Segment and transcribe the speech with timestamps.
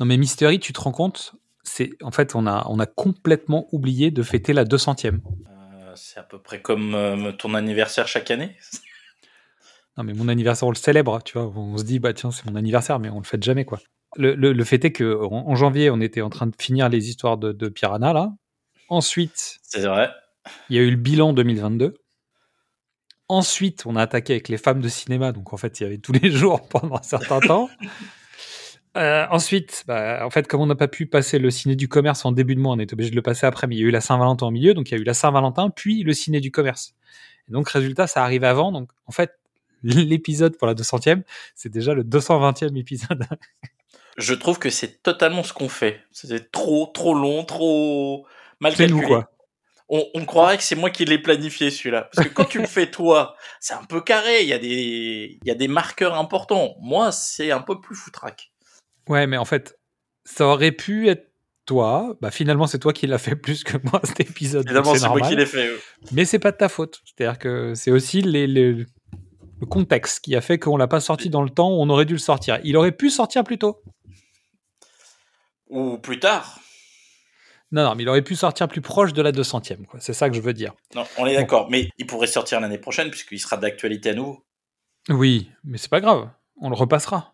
[0.00, 3.66] Non, mais Mystery, tu te rends compte c'est En fait, on a, on a complètement
[3.72, 5.20] oublié de fêter la 200e.
[5.48, 8.56] Euh, c'est à peu près comme euh, ton anniversaire chaque année.
[9.96, 11.50] non, mais mon anniversaire, on le célèbre, tu vois.
[11.56, 13.80] On se dit, bah tiens, c'est mon anniversaire, mais on le fête jamais, quoi.
[14.16, 17.36] Le, le, fait est que en, janvier, on était en train de finir les histoires
[17.36, 18.32] de, de Piranha, là.
[18.88, 20.12] Ensuite, c'est vrai.
[20.70, 21.94] Il y a eu le bilan 2022.
[23.28, 25.98] Ensuite, on a attaqué avec les femmes de cinéma, donc en fait, il y avait
[25.98, 27.68] tous les jours pendant un certain temps.
[28.96, 32.24] Euh, ensuite, bah, en fait, comme on n'a pas pu passer le ciné du commerce
[32.24, 33.86] en début de mois, on est obligé de le passer après, mais il y a
[33.86, 36.40] eu la Saint-Valentin au milieu, donc il y a eu la Saint-Valentin, puis le ciné
[36.40, 36.94] du commerce.
[37.48, 39.38] Et donc, résultat, ça arrive avant, donc en fait,
[39.82, 41.22] l'épisode pour la 200e,
[41.54, 43.24] c'est déjà le 220e épisode.
[44.16, 46.00] Je trouve que c'est totalement ce qu'on fait.
[46.12, 48.26] C'est trop, trop long, trop
[48.60, 49.00] mal calculé.
[49.00, 49.28] Nous, quoi
[49.88, 52.08] on, croirait que c'est moi qui l'ai planifié celui-là.
[52.12, 55.38] Parce que quand tu le fais toi, c'est un peu carré, il y, a des,
[55.42, 56.74] il y a des marqueurs importants.
[56.80, 58.50] Moi, c'est un peu plus foutraque.
[59.08, 59.78] Ouais, mais en fait,
[60.24, 61.30] ça aurait pu être
[61.66, 62.16] toi.
[62.20, 64.66] Bah, finalement, c'est toi qui l'as fait plus que moi cet épisode.
[64.66, 65.70] Évidemment, c'est moi qui l'ai fait.
[66.12, 67.00] Mais c'est pas de ta faute.
[67.04, 68.86] C'est-à-dire que c'est aussi les, le
[69.68, 72.14] contexte qui a fait qu'on l'a pas sorti dans le temps où on aurait dû
[72.14, 72.60] le sortir.
[72.64, 73.82] Il aurait pu sortir plus tôt.
[75.68, 76.60] Ou plus tard.
[77.72, 79.98] Non, non, mais il aurait pu sortir plus proche de la 200e, quoi.
[79.98, 80.74] C'est ça que je veux dire.
[80.94, 84.44] Non, on est d'accord, mais il pourrait sortir l'année prochaine puisqu'il sera d'actualité à nouveau.
[85.08, 87.33] Oui, mais c'est pas grave, on le repassera.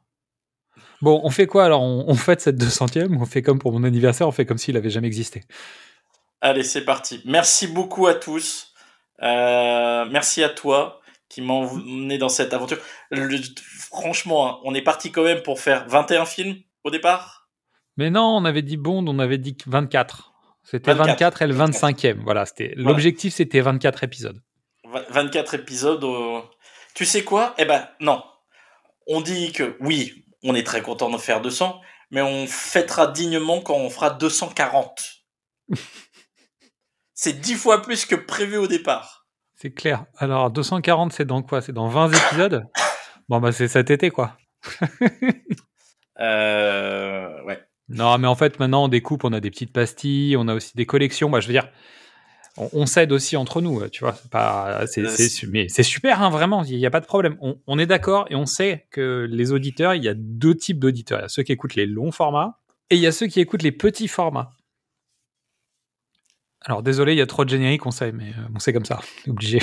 [1.03, 1.83] Bon, on fait quoi alors?
[1.83, 4.91] On, fête cette 200e on fait comme pour mon anniversaire, on fait comme s'il avait
[4.91, 5.43] jamais existé
[6.43, 7.21] Allez, c'est parti.
[7.25, 8.73] Merci beaucoup à tous.
[9.23, 12.79] Euh, merci à toi qui m'a emmené dans cette aventure.
[13.91, 17.49] franchement, hein, on est parti quand même pour faire 21 films au départ?
[17.97, 20.33] Mais non, on avait dit Bond, on avait dit 24.
[20.63, 21.43] C'était 24.
[21.43, 22.19] et le 25e.
[22.23, 24.41] Voilà, c'était l'objectif, c'était 24 épisodes.
[25.11, 26.05] 24 épisodes.
[26.95, 27.55] Tu sais quoi?
[27.59, 28.23] Eh ben non.
[29.07, 33.61] On dit que oui, on est très content de faire 200, mais on fêtera dignement
[33.61, 35.03] quand on fera 240.
[37.15, 39.27] c'est 10 fois plus que prévu au départ.
[39.55, 40.07] C'est clair.
[40.17, 41.61] Alors 240, c'est dans quoi?
[41.61, 42.67] C'est dans 20 épisodes?
[43.29, 44.37] Bon bah c'est cet été quoi.
[46.21, 47.65] euh, ouais.
[47.91, 50.77] Non, mais en fait, maintenant, on découpe, on a des petites pastilles, on a aussi
[50.77, 51.29] des collections.
[51.29, 51.69] Moi, je veux dire,
[52.73, 54.15] on, s'aide aussi entre nous, tu vois.
[54.31, 55.03] Pas, c'est,
[55.49, 57.37] mais c'est super, hein, vraiment, il n'y a pas de problème.
[57.67, 61.21] On, est d'accord et on sait que les auditeurs, il y a deux types d'auditeurs.
[61.21, 62.59] Il y a ceux qui écoutent les longs formats
[62.91, 64.53] et il y a ceux qui écoutent les petits formats.
[66.63, 68.85] Alors, désolé, il y a trop de génériques, on sait, mais euh, on sait comme
[68.85, 69.61] ça, obligé.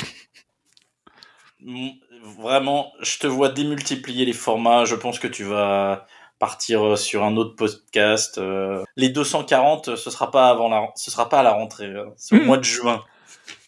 [2.40, 4.86] Vraiment, je te vois démultiplier les formats.
[4.86, 6.08] Je pense que tu vas
[6.40, 8.38] partir euh, sur un autre podcast.
[8.38, 8.84] Euh.
[8.96, 12.14] Les 240, ce sera pas avant la, ce sera pas à la rentrée, hein.
[12.16, 12.46] c'est au hmm.
[12.46, 13.04] mois de juin.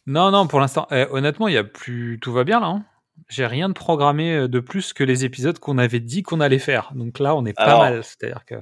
[0.06, 2.68] Non, non, pour l'instant, eh, honnêtement, il y a plus, tout va bien là.
[2.68, 2.86] Hein.
[3.28, 6.60] J'ai rien de programmé euh, de plus que les épisodes qu'on avait dit qu'on allait
[6.60, 6.92] faire.
[6.96, 8.04] Donc là, on est pas mal.
[8.04, 8.56] C'est-à-dire que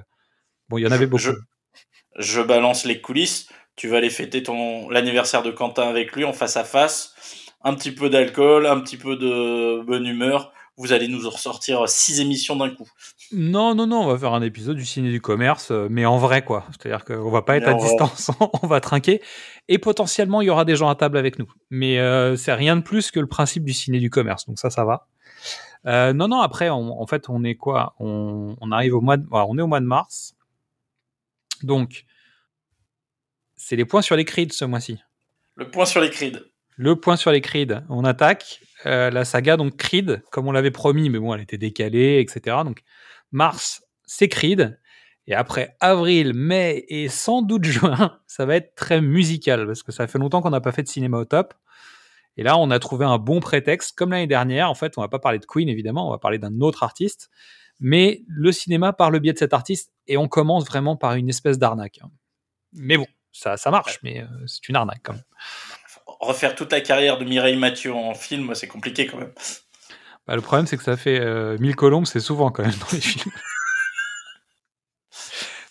[0.68, 1.24] bon, il y en avait beaucoup.
[1.24, 1.32] Je,
[2.18, 3.50] je, balance les coulisses.
[3.76, 7.14] Tu vas aller fêter ton l'anniversaire de Quentin avec lui en face à face.
[7.64, 12.20] Un petit peu d'alcool, un petit peu de bonne humeur vous allez nous ressortir six
[12.20, 12.88] émissions d'un coup.
[13.32, 16.18] Non, non, non, on va faire un épisode du ciné du commerce, euh, mais en
[16.18, 16.66] vrai, quoi.
[16.70, 19.22] C'est-à-dire qu'on va pas être à distance, on va trinquer.
[19.68, 21.52] Et potentiellement, il y aura des gens à table avec nous.
[21.72, 24.70] Mais euh, c'est rien de plus que le principe du ciné du commerce, donc ça,
[24.70, 25.08] ça va.
[25.88, 27.96] Euh, non, non, après, en fait, on est quoi?
[28.00, 30.36] On, arrive au mois de, on est au mois de mars.
[31.64, 32.06] Donc,
[33.56, 35.00] c'est les points sur les crides ce mois-ci.
[35.56, 36.46] Le point sur les crides.
[36.78, 37.84] Le point sur les crides.
[37.90, 38.62] On attaque.
[38.86, 42.58] Euh, la saga donc Creed, comme on l'avait promis, mais bon, elle était décalée, etc.
[42.64, 42.84] Donc
[43.32, 44.80] mars, c'est Creed.
[45.26, 49.92] Et après avril, mai et sans doute juin, ça va être très musical parce que
[49.92, 51.56] ça fait longtemps qu'on n'a pas fait de cinéma au top.
[52.38, 54.70] Et là, on a trouvé un bon prétexte, comme l'année dernière.
[54.70, 57.32] En fait, on va pas parler de Queen évidemment, on va parler d'un autre artiste,
[57.80, 59.92] mais le cinéma par le biais de cet artiste.
[60.06, 62.00] Et on commence vraiment par une espèce d'arnaque.
[62.74, 65.24] Mais bon, ça, ça marche, mais euh, c'est une arnaque quand même
[66.20, 69.34] refaire toute la carrière de Mireille Mathieu en film, c'est compliqué quand même.
[70.28, 72.88] Bah, le problème, c'est que ça fait euh, mille colombes, c'est souvent quand même dans
[72.92, 73.32] les films.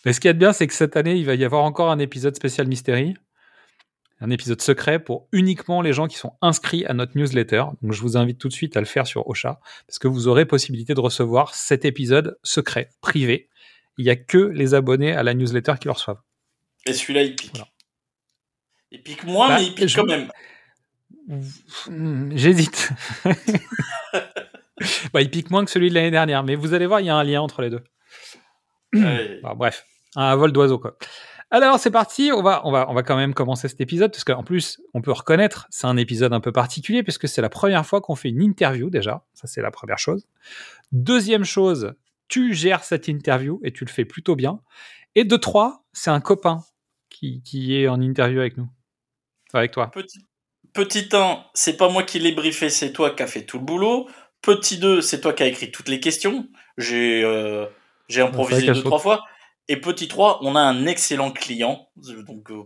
[0.04, 1.98] Mais ce qui est bien, c'est que cette année, il va y avoir encore un
[1.98, 3.16] épisode spécial Mystery,
[4.20, 7.64] un épisode secret pour uniquement les gens qui sont inscrits à notre newsletter.
[7.82, 10.28] Donc, je vous invite tout de suite à le faire sur Ocha, parce que vous
[10.28, 13.48] aurez possibilité de recevoir cet épisode secret, privé.
[13.98, 16.20] Il n'y a que les abonnés à la newsletter qui le reçoivent.
[16.86, 17.60] Et celui-là, il pique.
[18.90, 20.30] Il pique moins, bah, mais il pique quand même.
[22.36, 22.90] J'hésite.
[25.12, 27.10] bah, il pique moins que celui de l'année dernière, mais vous allez voir, il y
[27.10, 27.82] a un lien entre les deux.
[29.56, 29.84] bref,
[30.14, 30.96] un vol d'oiseau quoi.
[31.50, 34.24] Alors c'est parti, on va, on, va, on va quand même commencer cet épisode, parce
[34.24, 37.86] qu'en plus, on peut reconnaître, c'est un épisode un peu particulier, puisque c'est la première
[37.86, 40.26] fois qu'on fait une interview déjà, ça c'est la première chose.
[40.90, 41.94] Deuxième chose,
[42.28, 44.60] tu gères cette interview et tu le fais plutôt bien.
[45.14, 46.64] Et de trois, c'est un copain
[47.10, 48.68] qui, qui, est en interview avec nous.
[49.58, 49.90] Avec toi.
[49.92, 50.20] Petit,
[50.72, 53.64] petit 1, c'est pas moi qui l'ai briefé, c'est toi qui as fait tout le
[53.64, 54.08] boulot.
[54.42, 56.48] Petit 2, c'est toi qui as écrit toutes les questions.
[56.78, 57.66] J'ai euh,
[58.08, 59.24] j'ai improvisé deux, trois fois.
[59.68, 61.88] Et petit 3, on a un excellent client.
[61.96, 62.62] Donc, euh,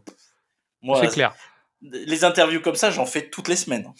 [0.82, 1.34] moi, c'est clair.
[1.82, 3.90] Les interviews comme ça, j'en fais toutes les semaines.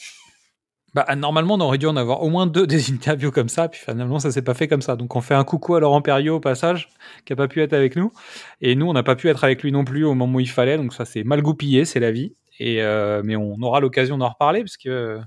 [0.93, 3.81] Bah, normalement, on aurait dû en avoir au moins deux des interviews comme ça, puis
[3.81, 4.97] finalement, ça s'est pas fait comme ça.
[4.97, 6.91] Donc, on fait un coucou à Laurent Perriot au passage,
[7.25, 8.13] qui a pas pu être avec nous.
[8.61, 10.51] Et nous, on n'a pas pu être avec lui non plus au moment où il
[10.51, 10.77] fallait.
[10.77, 12.35] Donc, ça s'est mal goupillé, c'est la vie.
[12.61, 15.19] Et, euh, mais on aura l'occasion d'en reparler, parce que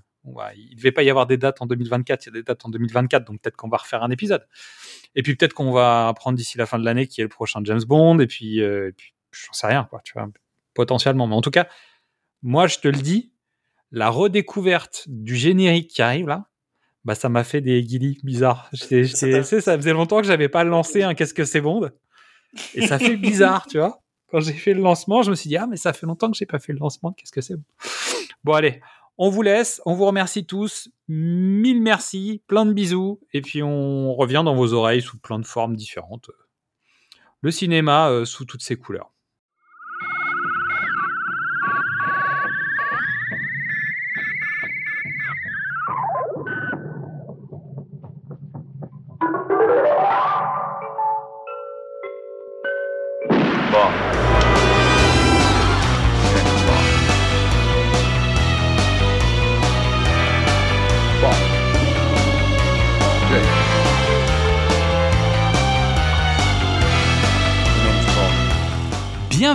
[0.56, 2.70] il devait pas y avoir des dates en 2024, il y a des dates en
[2.70, 4.48] 2024, donc peut-être qu'on va refaire un épisode.
[5.16, 7.60] Et puis peut-être qu'on va apprendre d'ici la fin de l'année qui est le prochain
[7.64, 10.30] James Bond, et puis, euh, puis j'en sais rien, quoi, tu vois,
[10.76, 11.26] potentiellement.
[11.28, 11.68] Mais en tout cas,
[12.44, 13.34] moi, je te le dis,
[13.92, 16.46] la redécouverte du générique qui arrive là,
[17.04, 18.70] bah ça m'a fait des guillis bizarres.
[18.74, 21.90] C'est, ça faisait longtemps que j'avais pas lancé un Qu'est-ce que c'est Bond,
[22.76, 24.03] et ça fait bizarre, tu vois.
[24.34, 26.36] Quand j'ai fait le lancement, je me suis dit ah mais ça fait longtemps que
[26.36, 27.12] j'ai pas fait le lancement.
[27.12, 27.54] Qu'est-ce que c'est
[28.44, 28.82] Bon allez,
[29.20, 34.16] on vous laisse, on vous remercie tous, mille merci, plein de bisous, et puis on
[34.16, 36.32] revient dans vos oreilles sous plein de formes différentes.
[37.42, 39.13] Le cinéma euh, sous toutes ses couleurs.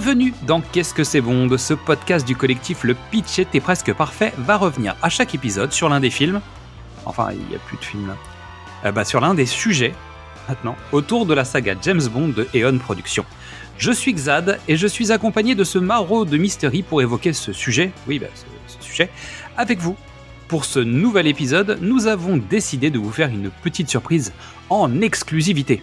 [0.00, 4.32] Bienvenue dans Qu'est-ce que c'est Bond Ce podcast du collectif Le Pitch était presque parfait
[4.38, 6.40] va revenir à chaque épisode sur l'un des films.
[7.04, 8.16] Enfin, il n'y a plus de films là.
[8.84, 9.92] Euh, bah, sur l'un des sujets,
[10.48, 13.24] maintenant, autour de la saga James Bond de Eon Productions.
[13.76, 17.52] Je suis Xad et je suis accompagné de ce maraud de Mystery pour évoquer ce
[17.52, 18.28] sujet, oui, bah,
[18.68, 19.10] ce, sujet,
[19.56, 19.96] avec vous.
[20.46, 24.32] Pour ce nouvel épisode, nous avons décidé de vous faire une petite surprise
[24.70, 25.82] en exclusivité.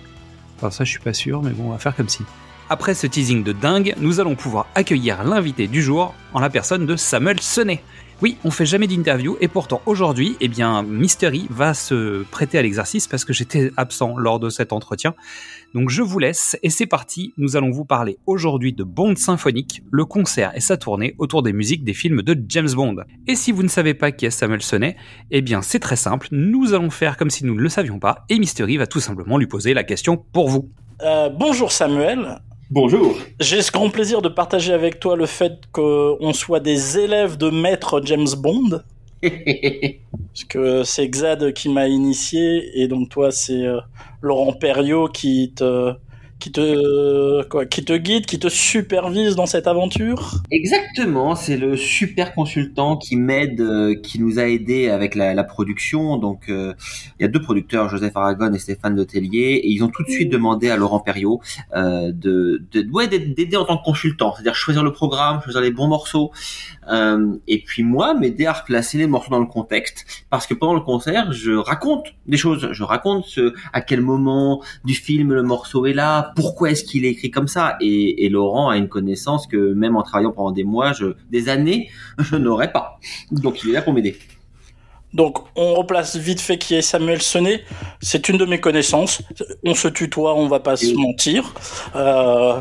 [0.55, 2.23] Enfin, ça, je suis pas sûr, mais bon, on va faire comme si.
[2.67, 6.87] Après ce teasing de dingue, nous allons pouvoir accueillir l'invité du jour en la personne
[6.87, 7.83] de Samuel Senet.
[8.23, 12.63] Oui, on fait jamais d'interview et pourtant aujourd'hui, eh bien, Mystery va se prêter à
[12.63, 15.13] l'exercice parce que j'étais absent lors de cet entretien.
[15.75, 17.33] Donc je vous laisse et c'est parti.
[17.37, 21.53] Nous allons vous parler aujourd'hui de Bond symphonique, le concert et sa tournée autour des
[21.53, 22.95] musiques des films de James Bond.
[23.27, 24.95] Et si vous ne savez pas qui est Samuel Senet,
[25.29, 26.29] eh bien c'est très simple.
[26.31, 29.37] Nous allons faire comme si nous ne le savions pas et Mystery va tout simplement
[29.37, 30.71] lui poser la question pour vous.
[31.03, 32.39] Euh, bonjour Samuel.
[32.71, 33.15] Bonjour.
[33.39, 37.51] J'ai ce grand plaisir de partager avec toi le fait qu'on soit des élèves de
[37.51, 38.81] maître James Bond.
[39.21, 43.79] Parce que c'est Xad qui m'a initié et donc toi c'est euh,
[44.21, 45.93] Laurent Perriot qui te
[46.39, 50.41] qui te qui te guide, qui te supervise dans cette aventure.
[50.51, 55.43] Exactement, c'est le super consultant qui m'aide, euh, qui nous a aidé avec la, la
[55.43, 56.17] production.
[56.17, 56.73] Donc euh,
[57.19, 60.09] il y a deux producteurs, Joseph Aragon et Stéphane Letellier, et ils ont tout de
[60.09, 61.41] suite demandé à Laurent Perriot
[61.75, 65.71] euh, de, de ouais, d'aider en tant que consultant, c'est-à-dire choisir le programme, choisir les
[65.71, 66.31] bons morceaux,
[66.89, 70.73] euh, et puis moi m'aider à replacer les morceaux dans le contexte, parce que pendant
[70.73, 75.43] le concert, je raconte des choses, je raconte ce, à quel moment du film le
[75.43, 79.47] morceau est là pourquoi est-ce qu'il est écrit comme ça et, Laurent a une connaissance
[79.47, 81.89] que même en travaillant pendant des mois, je, des années,
[82.19, 82.99] je n'aurais pas.
[83.31, 84.17] Donc il est là pour m'aider.
[85.15, 87.63] Donc, on replace vite fait qui est Samuel Sonnet.
[88.01, 89.21] C'est une de mes connaissances.
[89.63, 91.53] On se tutoie, on va pas se mentir.
[91.95, 92.59] Euh,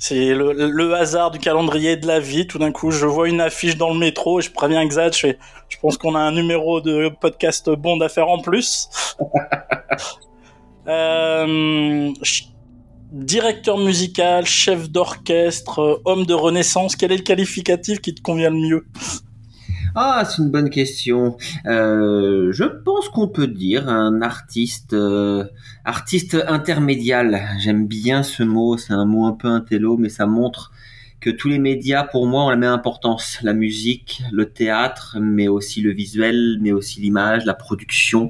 [0.00, 2.48] c'est le, hasard du calendrier de la vie.
[2.48, 5.14] Tout d'un coup, je vois une affiche dans le métro et je préviens Xad.
[5.14, 5.28] Je,
[5.68, 8.88] je pense qu'on a un numéro de podcast Bond à faire en plus.
[10.88, 12.12] euh,
[13.12, 18.50] directeur musical, chef d'orchestre, euh, homme de renaissance, quel est le qualificatif qui te convient
[18.50, 18.86] le mieux?
[19.94, 21.36] Ah, c'est une bonne question.
[21.66, 25.44] Euh, je pense qu'on peut dire un artiste, euh,
[25.84, 27.42] artiste intermédial.
[27.58, 28.78] J'aime bien ce mot.
[28.78, 30.72] C'est un mot un peu intello, mais ça montre
[31.20, 33.38] que tous les médias, pour moi, ont la même importance.
[33.42, 38.28] La musique, le théâtre, mais aussi le visuel, mais aussi l'image, la production.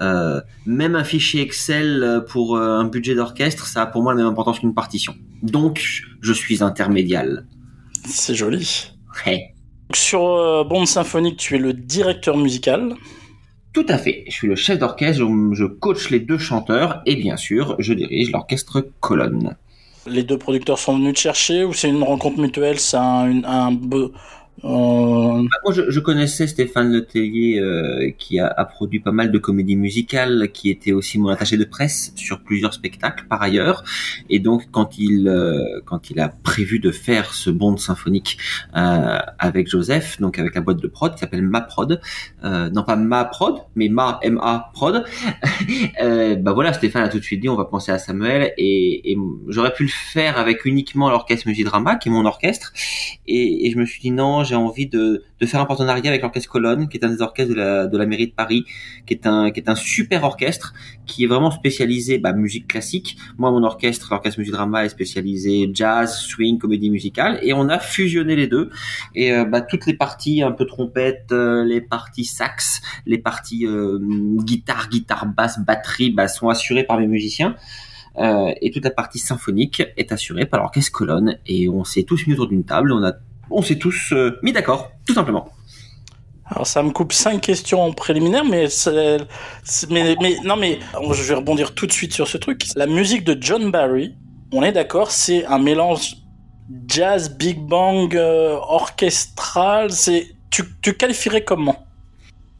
[0.00, 4.18] Euh, même un fichier Excel pour euh, un budget d'orchestre, ça a pour moi la
[4.18, 5.14] même importance qu'une partition.
[5.42, 7.46] Donc, je suis intermédial.
[8.04, 8.92] C'est joli.
[9.96, 12.94] Sur Bond Symphonique, tu es le directeur musical.
[13.72, 14.24] Tout à fait.
[14.26, 15.22] Je suis le chef d'orchestre,
[15.52, 19.56] je coach les deux chanteurs et bien sûr, je dirige l'orchestre colonne
[20.06, 23.70] les deux producteurs sont venus te chercher ou c'est une rencontre mutuelle C'est un, euh,
[23.72, 23.96] bah,
[24.62, 30.70] moi, je, connaissais Stéphane Letellier euh, qui a, produit pas mal de comédies musicales, qui
[30.70, 33.84] était aussi mon attaché de presse sur plusieurs spectacles par ailleurs.
[34.30, 38.38] Et donc, quand il euh, quand il a prévu de faire ce bond symphonique
[38.76, 42.00] euh, avec Joseph, donc avec la boîte de prod qui s'appelle Ma Prod,
[42.42, 45.04] non pas Ma Prod, mais Ma M A Prod.
[46.40, 49.16] bah voilà, Stéphane a tout de suite dit on va penser à Samuel et,
[49.48, 52.72] j'aurais pu le faire avec uniquement l'orchestre Musidrama qui est mon orchestre.
[53.26, 56.88] Et je me suis dit non j'ai envie de, faire un partenariat avec l'orchestre Colonne,
[56.88, 58.64] qui est un des orchestres de la, mairie de Paris,
[59.06, 60.72] qui est un, super orchestre,
[61.04, 63.16] qui est vraiment spécialisé bah, musique classique.
[63.36, 67.78] Moi, mon orchestre, l'orchestre musique drama, est spécialisé jazz, swing, comédie musicale, et on a
[67.78, 68.70] fusionné les deux.
[69.14, 73.66] Et euh, bah, toutes les parties un peu trompette, euh, les parties sax, les parties
[73.66, 77.56] euh, guitare, guitare basse, batterie, bah, sont assurées par mes musiciens.
[78.62, 82.32] Et toute la partie symphonique est assurée par l'orchestre Colonne et on s'est tous mis
[82.32, 83.12] autour d'une table, on a
[83.50, 85.48] on s'est tous euh, mis d'accord, tout simplement.
[86.48, 88.68] Alors ça me coupe cinq questions en préliminaire, mais,
[89.90, 90.78] mais, mais non mais
[91.12, 92.64] je vais rebondir tout de suite sur ce truc.
[92.76, 94.14] La musique de John Barry,
[94.52, 96.16] on est d'accord, c'est un mélange
[96.86, 99.90] jazz, big bang, euh, orchestral.
[99.90, 101.84] C'est tu, tu qualifierais comment?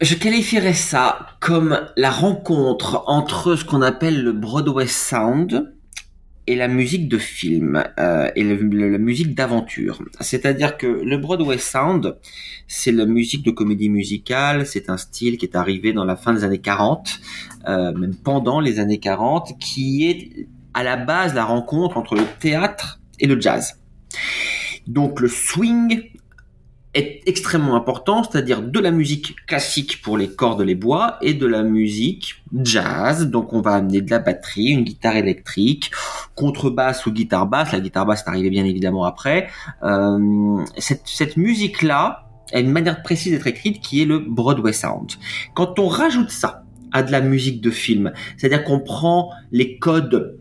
[0.01, 5.73] Je qualifierais ça comme la rencontre entre ce qu'on appelle le Broadway Sound,
[6.47, 10.03] et la musique de film euh, et la musique d'aventure.
[10.21, 12.17] C'est-à-dire que le Broadway Sound,
[12.69, 16.33] c'est la musique de comédie musicale, c'est un style qui est arrivé dans la fin
[16.35, 17.19] des années 40,
[17.69, 22.25] euh, même pendant les années 40, qui est à la base la rencontre entre le
[22.39, 23.81] théâtre et le jazz.
[24.87, 26.03] Donc le swing
[26.97, 31.47] est extrêmement important, c'est-à-dire de la musique classique pour les cordes, les bois, et de
[31.47, 33.29] la musique jazz.
[33.29, 35.91] Donc on va amener de la batterie, une guitare électrique,
[36.35, 37.73] contrebasse ou guitare basse.
[37.73, 39.49] La guitare basse est arrivée bien évidemment après.
[39.83, 45.13] Euh, cette, cette musique-là a une manière précise d'être écrite qui est le Broadway Sound.
[45.55, 48.13] Quand on rajoute ça à de la musique de film.
[48.37, 50.39] C'est-à-dire qu'on prend les codes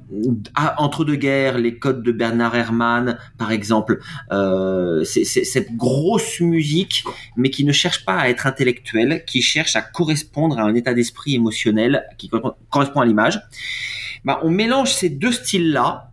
[0.78, 4.00] entre deux guerres, les codes de Bernard Herrmann, par exemple,
[4.32, 7.04] euh, c'est cette grosse musique,
[7.36, 10.94] mais qui ne cherche pas à être intellectuelle, qui cherche à correspondre à un état
[10.94, 12.30] d'esprit émotionnel qui
[12.70, 13.42] correspond à l'image.
[14.24, 16.12] Bah, on mélange ces deux styles-là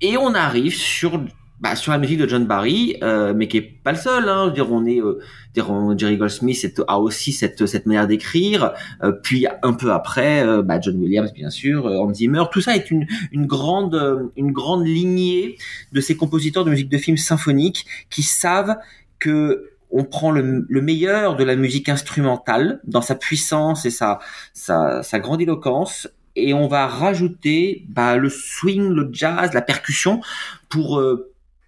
[0.00, 1.20] et on arrive sur
[1.60, 4.28] bah, sur la musique de John Barry, euh, mais qui est pas le seul.
[4.28, 4.48] Hein.
[4.48, 5.18] dire, on est, euh,
[5.54, 8.72] dire, Jerry Goldsmith a aussi cette cette manière d'écrire.
[9.02, 12.44] Euh, puis un peu après, euh, bah, John Williams, bien sûr, Hans Zimmer.
[12.52, 15.56] Tout ça est une une grande une grande lignée
[15.92, 18.76] de ces compositeurs de musique de film symphonique qui savent
[19.18, 24.18] que on prend le, le, meilleur de la musique instrumentale dans sa puissance et sa
[24.52, 30.20] sa, sa grandiloquence et on va rajouter bah, le swing, le jazz, la percussion
[30.68, 31.02] pour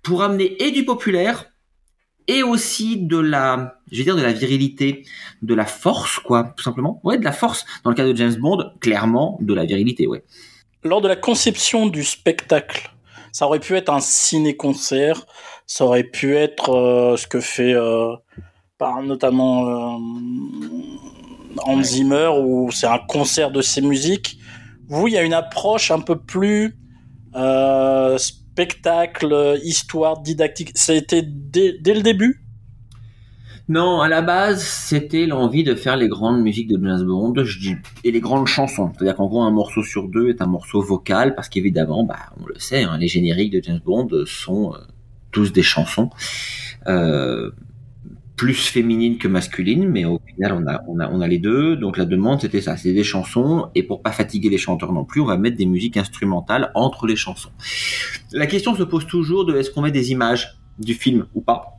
[0.03, 1.47] pour amener et du populaire
[2.27, 5.05] et aussi de la, je vais dire de la virilité,
[5.43, 7.01] de la force, quoi, tout simplement.
[7.03, 7.65] Ouais, de la force.
[7.83, 10.23] Dans le cas de James Bond, clairement, de la virilité, ouais.
[10.85, 12.91] Lors de la conception du spectacle,
[13.33, 15.27] ça aurait pu être un ciné-concert,
[15.67, 18.15] ça aurait pu être euh, ce que fait euh,
[18.79, 19.99] par notamment euh,
[21.65, 24.39] Hans Zimmer, où c'est un concert de ses musiques.
[24.89, 26.77] Vous, il y a une approche un peu plus
[27.35, 28.40] euh, spectacle,
[29.63, 32.43] histoire, didactique C'était dès, dès le début?
[33.71, 37.59] Non, à la base, c'était l'envie de faire les grandes musiques de James Bond, je
[37.61, 38.91] dis, et les grandes chansons.
[38.93, 42.47] C'est-à-dire qu'en gros, un morceau sur deux est un morceau vocal, parce qu'évidemment, bah, on
[42.47, 44.79] le sait, hein, les génériques de James Bond sont euh,
[45.31, 46.11] tous des chansons.
[46.89, 47.53] Euh,
[48.41, 51.77] plus féminine que masculine, mais au final on a on a on a les deux.
[51.77, 55.05] Donc la demande c'était ça, c'est des chansons et pour pas fatiguer les chanteurs non
[55.05, 57.51] plus, on va mettre des musiques instrumentales entre les chansons.
[58.33, 61.79] La question se pose toujours de est-ce qu'on met des images du film ou pas?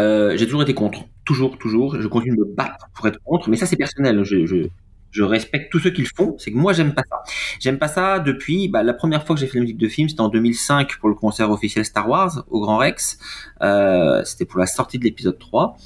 [0.00, 1.98] Euh, j'ai toujours été contre, toujours toujours.
[1.98, 4.22] Je continue de me battre pour être contre, mais ça c'est personnel.
[4.22, 4.68] Je,
[5.14, 6.34] je respecte tous ceux qui le font.
[6.38, 7.22] C'est que moi, j'aime pas ça.
[7.60, 10.08] J'aime pas ça depuis bah, la première fois que j'ai fait la musique de film,
[10.08, 13.18] c'était en 2005 pour le concert officiel Star Wars au Grand Rex.
[13.62, 15.76] Euh, c'était pour la sortie de l'épisode 3.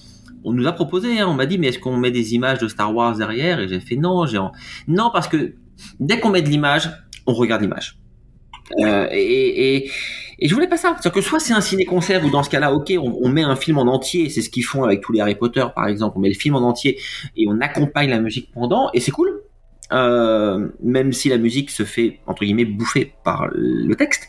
[0.45, 2.69] On nous a proposé, hein, on m'a dit, mais est-ce qu'on met des images de
[2.69, 3.61] Star Wars derrière?
[3.61, 4.39] Et j'ai fait non, j'ai
[4.87, 5.55] non parce que
[6.01, 6.91] dès qu'on met de l'image,
[7.27, 7.99] on regarde l'image.
[8.81, 9.91] Euh, et, et,
[10.39, 10.91] et je voulais pas ça.
[10.95, 13.57] C'est-à-dire que soit c'est un ciné-concert ou dans ce cas-là, ok, on, on, met un
[13.57, 16.21] film en entier, c'est ce qu'ils font avec tous les Harry Potter par exemple, on
[16.21, 16.99] met le film en entier
[17.37, 19.43] et on accompagne la musique pendant, et c'est cool.
[19.91, 24.29] Euh, même si la musique se fait entre guillemets bouffer par le texte.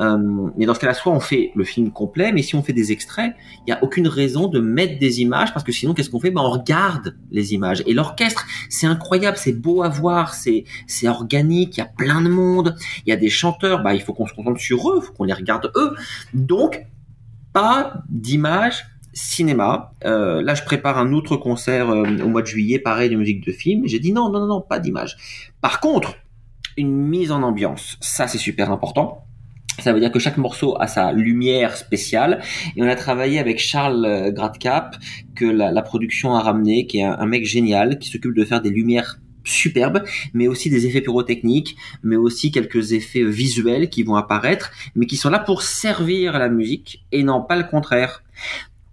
[0.00, 0.18] Euh,
[0.56, 2.90] mais dans ce cas-là, soit on fait le film complet, mais si on fait des
[2.90, 6.18] extraits, il n'y a aucune raison de mettre des images parce que sinon, qu'est-ce qu'on
[6.18, 6.32] fait?
[6.32, 7.84] Ben on regarde les images.
[7.86, 12.20] Et l'orchestre, c'est incroyable, c'est beau à voir, c'est c'est organique, il y a plein
[12.20, 12.74] de monde,
[13.06, 15.24] il y a des chanteurs, bah il faut qu'on se concentre sur eux, faut qu'on
[15.24, 15.94] les regarde eux.
[16.34, 16.84] Donc
[17.52, 18.84] pas d'images
[19.16, 19.94] cinéma.
[20.04, 23.44] Euh, là, je prépare un autre concert euh, au mois de juillet, pareil, de musique
[23.44, 23.86] de film.
[23.86, 25.16] J'ai dit non, non, non, pas d'image.
[25.62, 26.16] Par contre,
[26.76, 29.24] une mise en ambiance, ça c'est super important.
[29.78, 32.42] Ça veut dire que chaque morceau a sa lumière spéciale.
[32.76, 34.96] Et on a travaillé avec Charles euh, Gradcap,
[35.34, 38.70] que la production a ramené, qui est un, mec génial, qui s'occupe de faire des
[38.70, 40.02] lumières superbes,
[40.34, 45.16] mais aussi des effets pyrotechniques, mais aussi quelques effets visuels qui vont apparaître, mais qui
[45.16, 48.22] sont là pour servir la musique et non pas le contraire.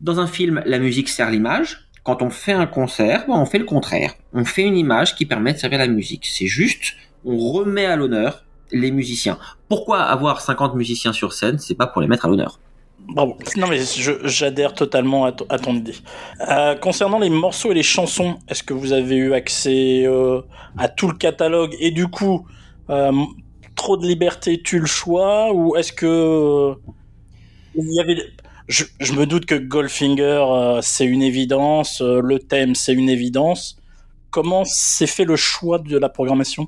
[0.03, 1.87] Dans un film, la musique sert l'image.
[2.03, 4.13] Quand on fait un concert, on fait le contraire.
[4.33, 6.25] On fait une image qui permet de servir la musique.
[6.25, 8.43] C'est juste, on remet à l'honneur
[8.73, 9.37] les musiciens.
[9.69, 12.59] Pourquoi avoir 50 musiciens sur scène C'est pas pour les mettre à l'honneur?
[12.99, 13.37] Bravo.
[13.55, 13.79] Non mais
[14.25, 15.95] j'adhère totalement à, ton idée.
[16.49, 20.41] Euh, concernant les morceaux et les chansons, est-ce que vous avez eu accès euh,
[20.77, 22.45] à tout le catalogue et du coup
[22.89, 23.11] euh,
[23.75, 26.75] trop de liberté tue le choix ou est-ce que
[27.75, 28.17] il y avait
[28.67, 33.77] je, je, me doute que Goldfinger c'est une évidence, le thème c'est une évidence.
[34.29, 36.67] Comment s'est fait le choix de la programmation?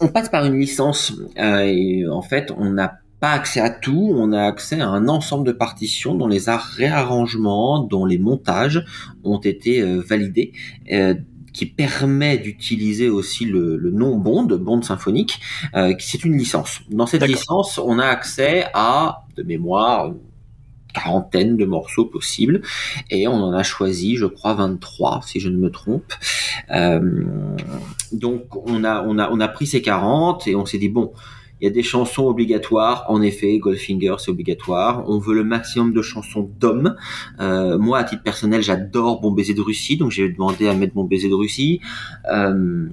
[0.00, 4.12] On passe par une licence euh, et en fait on n'a pas accès à tout,
[4.14, 8.84] on a accès à un ensemble de partitions dont les réarrangements, dont les montages
[9.24, 10.52] ont été euh, validés.
[10.92, 11.14] Euh,
[11.52, 15.40] qui permet d'utiliser aussi le, nom Bond, Bond symphonique,
[15.74, 16.80] euh, c'est une licence.
[16.90, 20.12] Dans cette licence, on a accès à, de mémoire,
[20.96, 22.62] quarantaine de morceaux possibles
[23.10, 26.12] et on en a choisi je crois 23 si je ne me trompe
[26.70, 27.24] euh,
[28.12, 31.12] donc on a on a on a pris ces 40 et on s'est dit bon
[31.60, 35.04] il y a des chansons obligatoires, en effet, Goldfinger c'est obligatoire.
[35.08, 36.96] On veut le maximum de chansons d'hommes.
[37.40, 40.92] Euh, moi, à titre personnel, j'adore Bon baiser de Russie, donc j'ai demandé à mettre
[40.92, 41.80] Bon baiser de Russie.
[42.30, 42.88] Euh,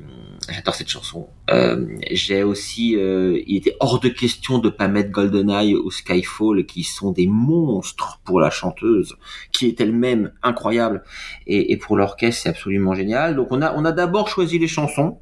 [0.51, 1.27] J'adore cette chanson.
[1.49, 6.65] Euh, j'ai aussi, euh, il était hors de question de pas mettre GoldenEye ou Skyfall,
[6.65, 9.15] qui sont des monstres pour la chanteuse,
[9.51, 11.03] qui est elle-même incroyable,
[11.47, 13.35] et, pour l'orchestre c'est absolument génial.
[13.35, 15.19] Donc on a, on a d'abord choisi les chansons,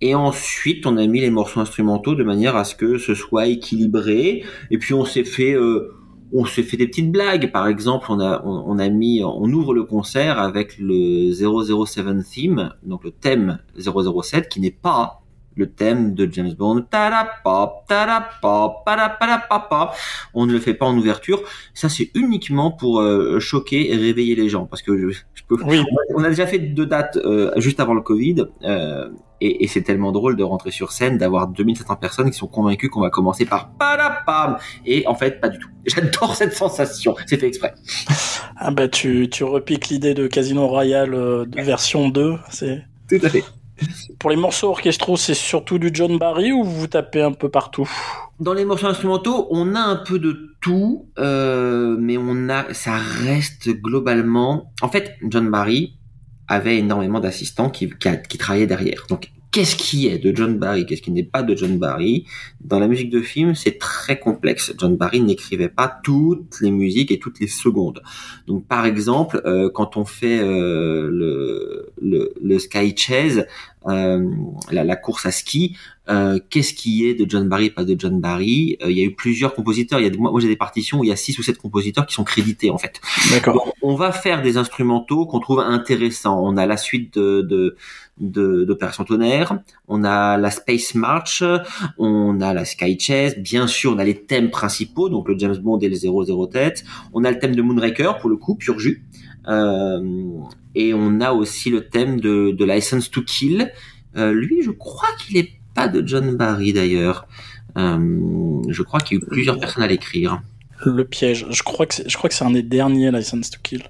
[0.00, 3.46] et ensuite on a mis les morceaux instrumentaux de manière à ce que ce soit
[3.46, 4.44] équilibré.
[4.70, 5.94] Et puis on s'est fait euh,
[6.32, 7.50] on s'est fait des petites blagues.
[7.52, 12.72] Par exemple, on a, on, a mis, on ouvre le concert avec le 007 theme,
[12.82, 15.23] donc le thème 007, qui n'est pas
[15.56, 16.84] le thème de James Bond.
[20.34, 21.42] On ne le fait pas en ouverture.
[21.74, 24.66] Ça, c'est uniquement pour euh, choquer et réveiller les gens.
[24.66, 25.56] Parce que je, peux...
[26.14, 28.46] On a déjà fait deux dates euh, juste avant le Covid.
[28.64, 29.08] Euh,
[29.40, 33.02] et, c'est tellement drôle de rentrer sur scène, d'avoir 2700 personnes qui sont convaincues qu'on
[33.02, 34.56] va commencer par padapam.
[34.86, 35.68] Et en fait, pas du tout.
[35.86, 37.14] J'adore cette sensation.
[37.26, 37.74] C'est fait exprès.
[38.56, 42.36] Ah bah, tu, tu repiques l'idée de Casino Royale de version 2.
[42.50, 42.82] C'est...
[43.08, 43.44] Tout à fait.
[44.18, 47.88] Pour les morceaux orchestraux, c'est surtout du John Barry ou vous tapez un peu partout
[48.40, 52.96] Dans les morceaux instrumentaux, on a un peu de tout, euh, mais on a, ça
[52.96, 54.72] reste globalement.
[54.80, 55.98] En fait, John Barry
[56.48, 57.90] avait énormément d'assistants qui,
[58.38, 59.06] travaillaient derrière.
[59.54, 62.26] Qu'est-ce qui est de John Barry, qu'est-ce qui n'est pas de John Barry
[62.60, 64.74] Dans la musique de film, c'est très complexe.
[64.78, 68.02] John Barry n'écrivait pas toutes les musiques et toutes les secondes.
[68.48, 73.46] Donc, par exemple, euh, quand on fait euh, le, le, Sky Chase,
[73.86, 74.28] euh,
[74.72, 75.76] la, course à ski,
[76.08, 79.14] euh, qu'est-ce qui est de John Barry, pas de John Barry Il y a eu
[79.14, 80.00] plusieurs compositeurs.
[80.00, 81.58] Il y a moi, moi j'ai des partitions où il y a six ou sept
[81.58, 83.00] compositeurs qui sont crédités en fait.
[83.30, 83.72] D'accord.
[83.82, 86.40] On va faire des instrumentaux qu'on trouve intéressants.
[86.44, 87.76] On a la suite de, de
[88.18, 91.42] d'Opération Tonnerre, on a la Space March,
[91.98, 95.56] on a la Sky Chase, bien sûr on a les thèmes principaux, donc le James
[95.56, 98.78] Bond et le 00 tête, on a le thème de Moonraker pour le coup, pur
[98.78, 99.04] jus,
[99.48, 100.00] euh,
[100.74, 103.72] et on a aussi le thème de, de License to Kill.
[104.16, 107.26] Euh, lui, je crois qu'il est pas de John Barry d'ailleurs.
[107.76, 110.40] Euh, je crois qu'il y a eu plusieurs personnes à l'écrire.
[110.84, 111.46] Le piège.
[111.50, 113.82] Je crois que c'est, je crois que c'est un des derniers License to Kill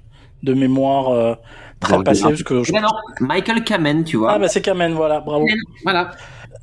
[0.43, 1.35] de mémoire euh,
[1.79, 2.71] très passé parce que je...
[2.73, 2.87] non,
[3.19, 4.33] Michael Kamen, tu vois.
[4.33, 5.45] Ah bah c'est Kamen, voilà, bravo.
[5.83, 6.11] Voilà.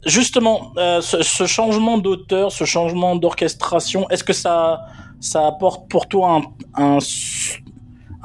[0.07, 4.81] Justement, euh, ce, ce, changement d'auteur, ce changement d'orchestration, est-ce que ça
[5.21, 6.43] ça apporte pour toi
[6.77, 6.99] un, un,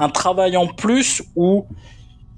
[0.00, 1.66] un travail en plus ou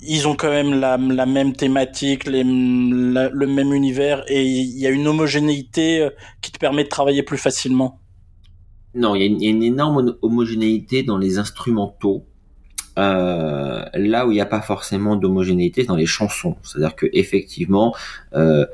[0.02, 5.06] ils ont quand même la, même thématique, le même univers et il y a une
[5.06, 6.10] homogénéité euh,
[6.40, 8.00] qui te permet de travailler plus facilement.
[8.94, 12.26] Non, il y, a une énorme homogénéité dans les instrumentaux.
[12.98, 16.56] Euh, là où il n'y a pas forcément d'homogénéité, dans les chansons.
[16.62, 17.94] C'est-à-dire que effectivement,
[18.34, 18.66] euh,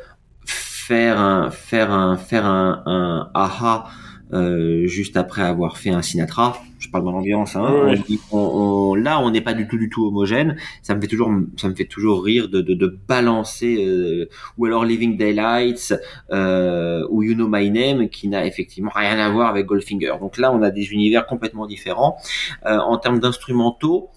[0.47, 3.91] faire un faire un faire un aha
[4.33, 6.59] euh, juste après avoir fait un Sinatra.
[6.79, 7.57] Je parle dans l'ambiance.
[7.57, 7.95] Hein,
[8.33, 10.57] on, là, on n'est pas du tout du tout homogène.
[10.83, 14.67] Ça me fait toujours, ça me fait toujours rire de, de, de balancer euh, ou
[14.67, 15.95] alors Living Daylights
[16.33, 20.15] euh, ou You Know My Name qui n'a effectivement rien à voir avec Goldfinger.
[20.21, 22.17] Donc là, on a des univers complètement différents
[22.67, 24.11] euh, en termes d'instrumentaux.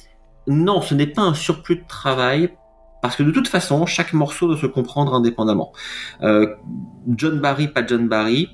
[0.48, 2.50] Non, ce n'est pas un surplus de travail
[3.02, 5.72] parce que de toute façon, chaque morceau doit se comprendre indépendamment.
[6.22, 6.56] Euh,
[7.16, 8.50] John Barry, pas John Barry,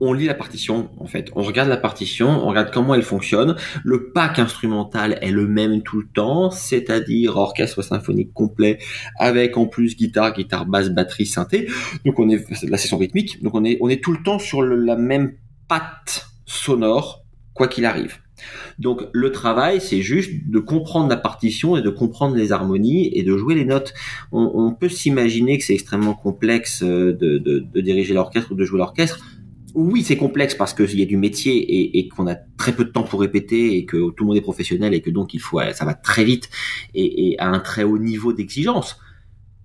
[0.00, 3.56] on lit la partition en fait, on regarde la partition, on regarde comment elle fonctionne.
[3.84, 8.78] Le pack instrumental est le même tout le temps, c'est-à-dire orchestre symphonique complet
[9.18, 11.68] avec en plus guitare, guitare basse, batterie, synthé.
[12.04, 14.62] Donc on est la session rythmique, donc on est on est tout le temps sur
[14.62, 15.34] la même
[15.68, 18.18] patte sonore quoi qu'il arrive.
[18.78, 23.24] Donc le travail, c'est juste de comprendre la partition et de comprendre les harmonies et
[23.24, 23.92] de jouer les notes.
[24.30, 28.78] On, peut s'imaginer que c'est extrêmement complexe euh, de, de diriger l'orchestre ou de jouer
[28.78, 29.18] l'orchestre
[29.74, 32.84] oui, c'est complexe parce qu'il y a du métier et, et qu'on a très peu
[32.84, 35.40] de temps pour répéter et que tout le monde est professionnel et que donc il
[35.40, 36.48] faut, ça va très vite
[36.94, 38.98] et, et à un très haut niveau d'exigence.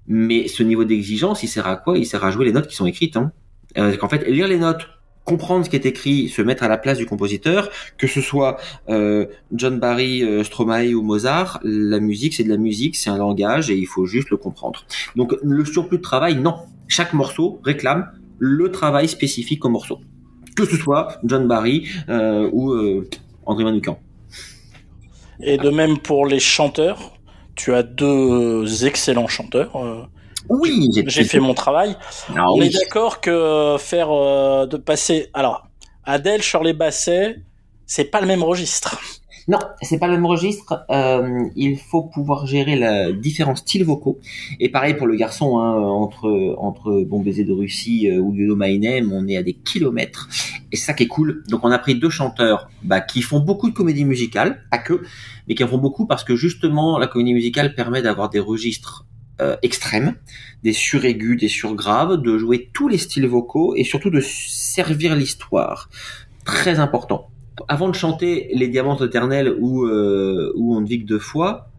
[0.07, 1.97] Mais ce niveau d'exigence, il sert à quoi?
[1.97, 3.15] Il sert à jouer les notes qui sont écrites.
[3.15, 3.31] Hein.
[3.77, 4.89] Euh, qu'en fait, lire les notes,
[5.23, 8.57] comprendre ce qui est écrit, se mettre à la place du compositeur, que ce soit
[8.89, 13.17] euh, John Barry, euh, Stromae ou Mozart, la musique c'est de la musique, c'est un
[13.17, 14.85] langage et il faut juste le comprendre.
[15.15, 16.57] Donc le surplus de travail, non.
[16.89, 18.11] Chaque morceau réclame
[18.43, 20.01] le travail spécifique au morceau.
[20.57, 23.07] Que ce soit John Barry euh, ou euh,
[23.45, 23.97] André Manoukian.
[25.39, 27.13] Et de même pour les chanteurs,
[27.55, 29.75] tu as deux excellents chanteurs.
[29.77, 30.03] Euh,
[30.49, 31.95] oui, j'ai fait mon travail.
[32.35, 34.09] Ah On est d'accord que faire
[34.67, 35.29] de passer.
[35.33, 35.67] Alors,
[36.03, 37.37] Adèle, Shirley Basset,
[37.85, 38.99] c'est pas le même registre.
[39.47, 40.85] Non, c'est pas le même registre.
[40.89, 44.19] Euh, il faut pouvoir gérer la différents styles vocaux.
[44.59, 48.79] Et pareil pour le garçon, hein, entre entre Bon baiser de Russie euh, ou My
[48.79, 50.29] Name, on est à des kilomètres.
[50.71, 51.43] Et ça qui est cool.
[51.49, 55.01] Donc on a pris deux chanteurs bah, qui font beaucoup de comédie musicale, pas que,
[55.47, 59.05] mais qui en font beaucoup parce que justement la comédie musicale permet d'avoir des registres
[59.41, 60.15] euh, extrêmes,
[60.63, 65.89] des suraigus, des surgraves, de jouer tous les styles vocaux et surtout de servir l'histoire.
[66.45, 67.32] Très important
[67.67, 71.69] avant de chanter Les Diamants éternels ou, euh, ou On ne vit deux fois,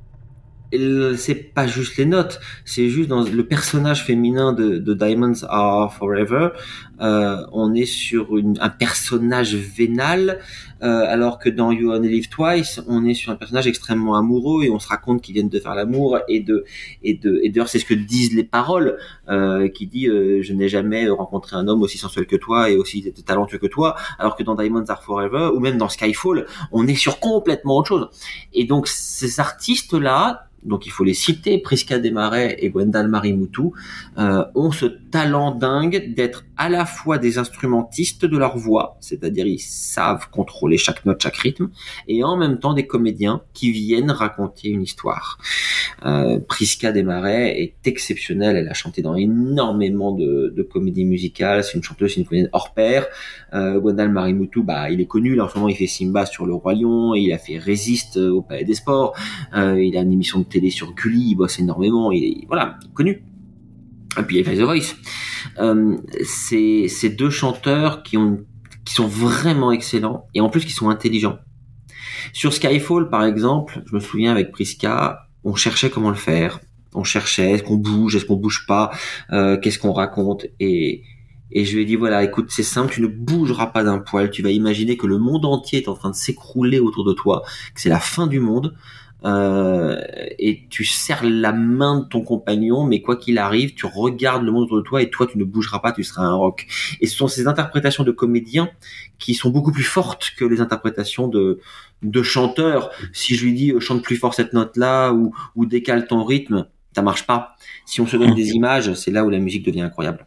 [1.17, 5.93] c'est pas juste les notes, c'est juste dans le personnage féminin de, de Diamonds Are
[5.93, 6.49] Forever.
[7.01, 8.29] Euh, on est sur
[8.61, 10.41] un personnage vénal,
[10.83, 14.65] euh, alors que dans You Only Live Twice, on est sur un personnage extrêmement amoureux
[14.65, 16.65] et on se raconte qu'ils viennent de faire l'amour et de
[17.03, 20.69] et de et d'ailleurs c'est ce que disent les paroles euh, qui dit je n'ai
[20.69, 24.43] jamais rencontré un homme aussi sensuel que toi et aussi talentueux que toi, alors que
[24.43, 28.09] dans Diamonds Are Forever ou même dans Skyfall, on est sur complètement autre chose.
[28.53, 33.63] Et donc ces artistes là donc il faut les citer, Prisca Desmarais et Gwendal Marimutu,
[34.19, 39.47] euh, ont ce talent dingue d'être à la fois des instrumentistes de leur voix, c'est-à-dire
[39.47, 41.71] ils savent contrôler chaque note, chaque rythme,
[42.09, 45.39] et en même temps des comédiens qui viennent raconter une histoire.
[46.05, 51.75] Euh, Prisca Desmarais est exceptionnelle, elle a chanté dans énormément de, de comédies musicales, c'est
[51.77, 53.07] une chanteuse, une comédienne hors pair.
[53.53, 56.47] Euh, Gwendal Marimutu, bah il est connu, là en ce moment il fait Simba sur
[56.47, 59.17] le Roi Lion, il a fait Résiste au Palais des Sports,
[59.57, 62.79] euh, il a une émission de télé sur Gulli, il bosse énormément, il est voilà,
[62.95, 63.23] connu.
[64.19, 64.95] Et puis il The Voice.
[65.59, 68.45] Euh, c'est ces deux chanteurs qui ont
[68.85, 71.39] qui sont vraiment excellents et en plus qui sont intelligents.
[72.33, 76.61] Sur Skyfall par exemple, je me souviens avec Priska, on cherchait comment le faire.
[76.97, 78.93] On cherchait, est-ce qu'on bouge, est-ce qu'on bouge pas,
[79.33, 81.03] euh, qu'est-ce qu'on raconte et
[81.55, 84.31] et je lui ai dit voilà, écoute, c'est simple, tu ne bougeras pas d'un poil,
[84.31, 87.43] tu vas imaginer que le monde entier est en train de s'écrouler autour de toi,
[87.75, 88.75] que c'est la fin du monde.
[89.25, 90.01] Euh,
[90.39, 94.53] et tu serres la main de ton compagnon, mais quoi qu'il arrive, tu regardes le
[94.53, 96.67] monde autour de toi et toi tu ne bougeras pas, tu seras un rock.
[97.01, 98.69] Et ce sont ces interprétations de comédiens
[99.19, 101.61] qui sont beaucoup plus fortes que les interprétations de
[102.03, 102.91] de chanteurs.
[103.13, 106.25] Si je lui dis euh, chante plus fort cette note là ou ou décale ton
[106.25, 107.57] rythme, ça marche pas.
[107.87, 110.27] Si on se donne des images, c'est là où la musique devient incroyable.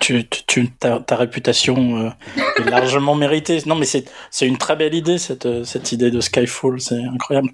[0.00, 2.10] Tu, tu, ta, ta, réputation euh,
[2.58, 3.58] est largement méritée.
[3.66, 7.50] Non, mais c'est une très belle idée, cette, cette idée de Skyfall, c'est incroyable.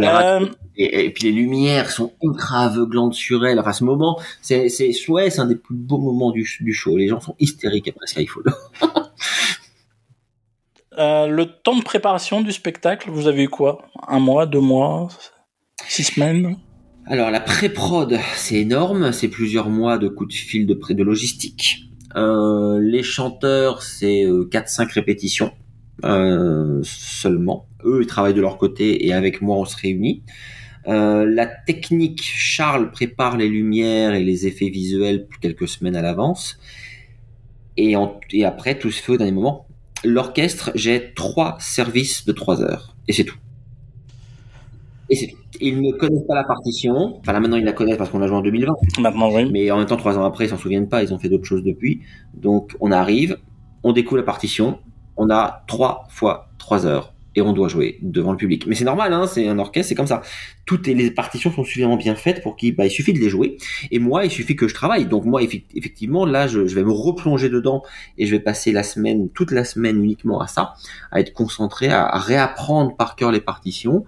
[0.00, 3.58] Euh, et, puis les lumières sont ultra aveuglantes sur elle.
[3.58, 4.68] Enfin, ce moment, c'est
[5.08, 6.96] ouais, c'est un des plus beaux moments du, du show.
[6.96, 8.44] Les gens sont hystériques après Skyfall.
[10.98, 13.82] euh, le temps de préparation du spectacle, vous avez eu quoi?
[14.06, 15.08] Un mois, deux mois,
[15.88, 16.56] six semaines?
[17.06, 21.02] Alors la pré-prod, c'est énorme, c'est plusieurs mois de coups de fil de près de
[21.02, 21.90] logistique.
[22.16, 25.52] Euh, les chanteurs, c'est 4-5 euh, répétitions
[26.04, 27.66] euh, seulement.
[27.84, 30.22] Eux, ils travaillent de leur côté et avec moi, on se réunit.
[30.86, 36.58] la technique, Charles prépare les lumières et les effets visuels quelques semaines à l'avance.
[37.76, 37.94] Et,
[38.32, 39.66] et après, tout se fait au dernier moment.
[40.04, 42.94] L'orchestre, j'ai trois services de trois heures.
[43.08, 43.38] Et c'est tout.
[45.08, 45.39] Et c'est tout.
[45.60, 47.18] Ils ne connaissent pas la partition.
[47.20, 48.72] Enfin, là, maintenant, ils la connaissent parce qu'on l'a joué en 2020.
[49.00, 49.50] Maintenant, oui.
[49.52, 51.02] Mais en même temps, trois ans après, ils s'en souviennent pas.
[51.02, 52.00] Ils ont fait d'autres choses depuis.
[52.34, 53.38] Donc, on arrive,
[53.82, 54.78] on découvre la partition.
[55.16, 58.66] On a trois fois trois heures et on doit jouer devant le public.
[58.66, 60.22] Mais c'est normal, hein, c'est un orchestre, c'est comme ça.
[60.66, 63.56] Toutes les partitions sont suffisamment bien faites pour qu'il bah, il suffit de les jouer.
[63.90, 65.06] Et moi, il suffit que je travaille.
[65.06, 67.82] Donc moi, effectivement, là, je, vais me replonger dedans
[68.18, 70.74] et je vais passer la semaine, toute la semaine uniquement à ça,
[71.12, 74.04] à être concentré, à, réapprendre par cœur les partitions.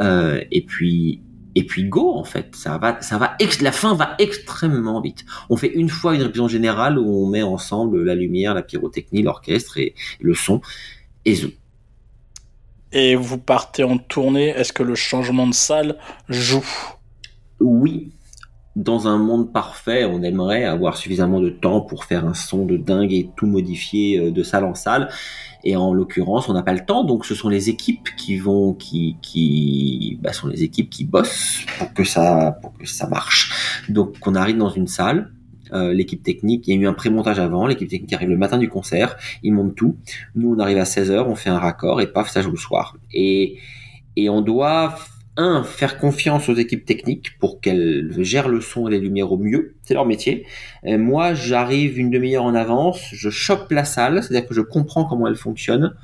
[0.00, 1.22] Euh, et puis
[1.54, 2.54] et puis go en fait.
[2.54, 5.24] Ça va ça va la fin va extrêmement vite.
[5.50, 9.22] On fait une fois une répétition générale où on met ensemble la lumière la pyrotechnie
[9.22, 10.60] l'orchestre et, le son.
[11.24, 11.50] Et zoom
[12.92, 16.66] et vous partez en tournée, est-ce que le changement de salle joue?
[17.60, 18.12] Oui.
[18.76, 22.76] Dans un monde parfait, on aimerait avoir suffisamment de temps pour faire un son de
[22.76, 25.10] dingue et tout modifier euh, de salle en salle.
[25.64, 28.74] Et en l'occurrence, on n'a pas le temps, donc ce sont les équipes qui vont,
[28.74, 33.82] qui, qui, bah, sont les équipes qui bossent pour que ça, pour que ça marche.
[33.88, 35.32] Donc, on arrive dans une salle,
[35.72, 38.58] euh, l'équipe technique, il y a eu un pré-montage avant, l'équipe technique arrive le matin
[38.58, 39.96] du concert, ils montent tout.
[40.34, 42.96] Nous, on arrive à 16h, on fait un raccord et paf, ça joue le soir.
[43.12, 43.58] Et,
[44.16, 44.94] et on doit,
[45.38, 49.38] un, faire confiance aux équipes techniques pour qu'elles gèrent le son et les lumières au
[49.38, 49.76] mieux.
[49.84, 50.44] C'est leur métier.
[50.84, 55.26] moi, j'arrive une demi-heure en avance, je chope la salle, c'est-à-dire que je comprends comment
[55.26, 55.94] elle fonctionne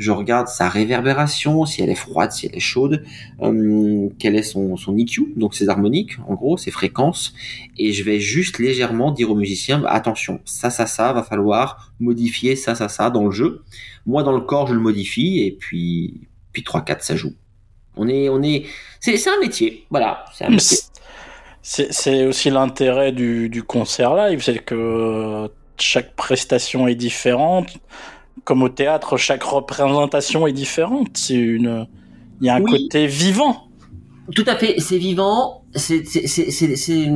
[0.00, 3.04] je regarde sa réverbération, si elle est froide, si elle est chaude,
[3.42, 7.34] euh, quel est son, son EQ, donc ses harmoniques, en gros, ses fréquences,
[7.76, 11.92] et je vais juste légèrement dire au musicien, bah, attention, ça, ça, ça, va falloir
[12.00, 13.62] modifier ça, ça, ça dans le jeu.
[14.06, 17.34] Moi, dans le corps, je le modifie, et puis, puis 3-4, ça joue.
[17.96, 18.66] On est, on est,
[19.00, 20.78] c'est, c'est un métier, voilà, c'est un métier.
[21.62, 27.78] C'est aussi l'intérêt du, du concert live, c'est que chaque prestation est différente
[28.44, 31.16] comme au théâtre, chaque représentation est différente.
[31.16, 31.86] C'est une,
[32.40, 33.68] il y a un côté vivant.
[34.34, 35.64] Tout à fait, c'est vivant.
[35.74, 37.08] C'est, c'est, c'est, c'est,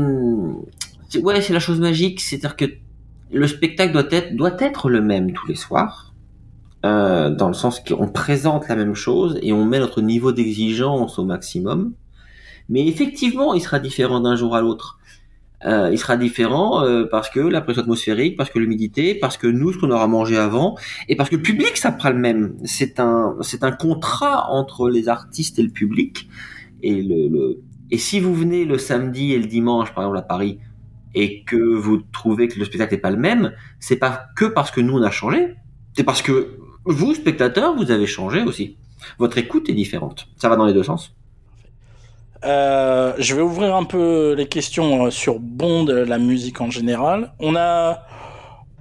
[1.18, 2.20] ouais, c'est la chose magique.
[2.20, 2.66] C'est-à-dire que
[3.32, 6.13] le spectacle doit être, doit être le même tous les soirs.
[6.84, 11.18] Euh, dans le sens qu'on présente la même chose et on met notre niveau d'exigence
[11.18, 11.94] au maximum.
[12.68, 14.98] Mais effectivement, il sera différent d'un jour à l'autre.
[15.64, 19.46] Euh, il sera différent euh, parce que la pression atmosphérique, parce que l'humidité, parce que
[19.46, 20.76] nous ce qu'on aura mangé avant,
[21.08, 22.54] et parce que le public ça fera le même.
[22.64, 26.28] C'est un c'est un contrat entre les artistes et le public.
[26.82, 30.22] Et le, le, et si vous venez le samedi et le dimanche par exemple à
[30.22, 30.58] Paris
[31.14, 34.70] et que vous trouvez que le spectacle n'est pas le même, c'est pas que parce
[34.70, 35.54] que nous on a changé,
[35.96, 38.76] c'est parce que vous spectateurs vous avez changé aussi.
[39.18, 40.26] Votre écoute est différente.
[40.36, 41.14] Ça va dans les deux sens.
[42.44, 47.32] Euh, je vais ouvrir un peu les questions euh, sur Bond, la musique en général.
[47.38, 48.02] On a,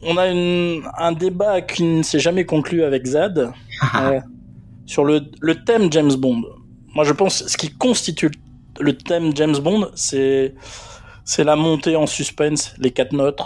[0.02, 3.52] on a un débat qui ne s'est jamais conclu avec Zad
[3.96, 4.20] euh,
[4.86, 6.44] sur le, le, thème James Bond.
[6.94, 8.32] Moi, je pense ce qui constitue
[8.80, 10.56] le thème James Bond, c'est
[11.26, 13.39] c'est la montée en suspense, les quatre notes.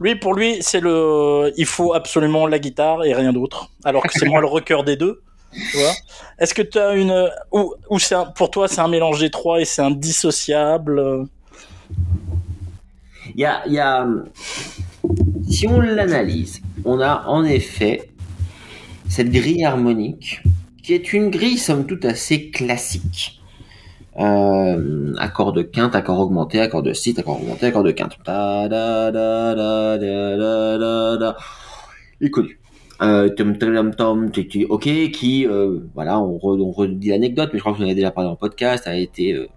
[0.00, 3.70] Lui, pour lui, c'est le, il faut absolument la guitare et rien d'autre.
[3.84, 5.22] Alors que c'est moi le rocker des deux.
[6.38, 7.98] Est-ce que tu as une ou, ou
[8.34, 11.28] pour toi c'est un mélange des trois et c'est indissociable
[13.34, 14.04] Il y a, y a
[15.48, 18.10] si on l'analyse, on a en effet
[19.08, 20.42] cette grille harmonique
[20.82, 23.40] qui est une grille somme toute assez classique.
[24.18, 28.16] Euh, accord de quinte, accord augmenté, accord de site, accord augmenté, accord de quinte.
[28.24, 29.96] Da, da, da,
[32.20, 32.60] Il est connu
[33.02, 34.30] euh, Tom Tom Tom
[34.68, 37.96] ok qui euh, voilà on, on redit l'anecdote mais je crois que vous en avez
[37.96, 39.48] déjà parlé le podcast a été euh,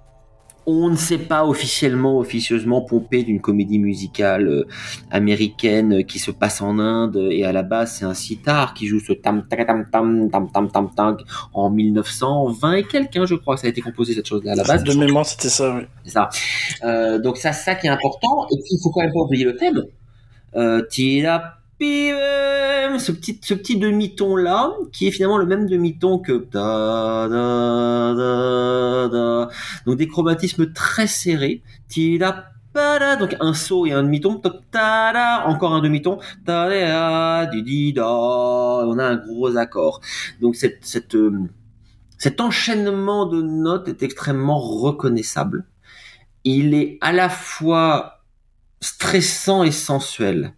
[0.70, 4.68] on ne sait pas officiellement officieusement pompé d'une comédie musicale euh,
[5.10, 9.00] américaine qui se passe en Inde et à la base c'est un sitar qui joue
[9.00, 11.18] ce tam tam tam tam tam tam tam
[11.54, 13.56] en 1920 et quelqu'un je crois.
[13.56, 14.84] Que ça a été composé cette chose là à la base.
[14.84, 15.84] De mémoire c'était ça oui.
[16.04, 16.30] c'est ça.
[16.84, 19.46] Euh, donc ça ça qui est important et puis il faut quand même pas oublier
[19.46, 19.84] le thème.
[20.56, 20.82] Euh,
[21.80, 26.46] puis euh, ce petit ce petit demi-ton là qui est finalement le même demi-ton que
[26.52, 29.50] da, da, da, da.
[29.86, 31.62] donc des chromatismes très serrés.
[33.20, 34.42] Donc un saut et un demi-ton.
[35.46, 36.20] Encore un demi-ton.
[36.48, 36.52] On
[39.00, 40.02] a un gros accord.
[40.42, 41.48] Donc cette, cette euh,
[42.18, 45.66] cet enchaînement de notes est extrêmement reconnaissable.
[46.44, 48.24] Il est à la fois
[48.82, 50.54] stressant et sensuel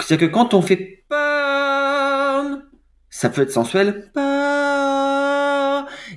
[0.00, 2.58] c'est que quand on fait pas,
[3.10, 4.10] ça peut être sensuel,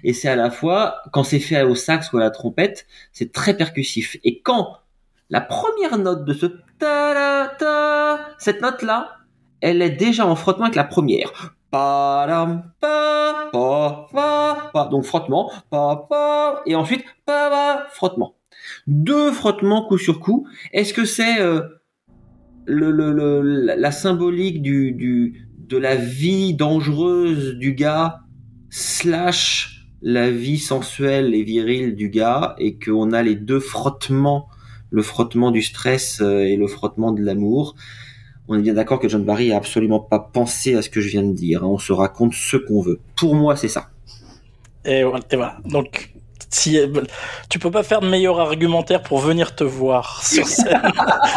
[0.04, 3.32] et c'est à la fois, quand c'est fait au sax ou à la trompette, c'est
[3.32, 4.18] très percussif.
[4.24, 4.78] Et quand
[5.30, 6.46] la première note de ce
[6.78, 8.20] ta ta.
[8.38, 9.18] Cette note là,
[9.62, 11.56] elle est déjà en frottement avec la première.
[14.92, 15.52] Donc frottement,
[16.66, 17.06] et ensuite
[17.90, 18.36] frottement.
[18.88, 20.48] Deux frottements coup sur coup.
[20.72, 21.62] Est-ce que c'est euh,
[22.68, 28.22] la symbolique du, de la vie dangereuse du gars
[28.70, 34.48] slash la vie sensuelle et virile du gars et qu'on a les deux frottements,
[34.92, 37.76] le frottement du stress euh, et le frottement de l'amour.
[38.48, 41.10] On est bien d'accord que John Barry a absolument pas pensé à ce que je
[41.10, 41.64] viens de dire.
[41.64, 41.68] Hein.
[41.68, 43.00] On se raconte ce qu'on veut.
[43.16, 43.90] Pour moi, c'est ça.
[44.86, 45.58] Et voilà.
[45.66, 46.15] Donc,
[46.50, 46.80] si,
[47.50, 50.82] tu peux pas faire de meilleur argumentaire pour venir te voir sur scène.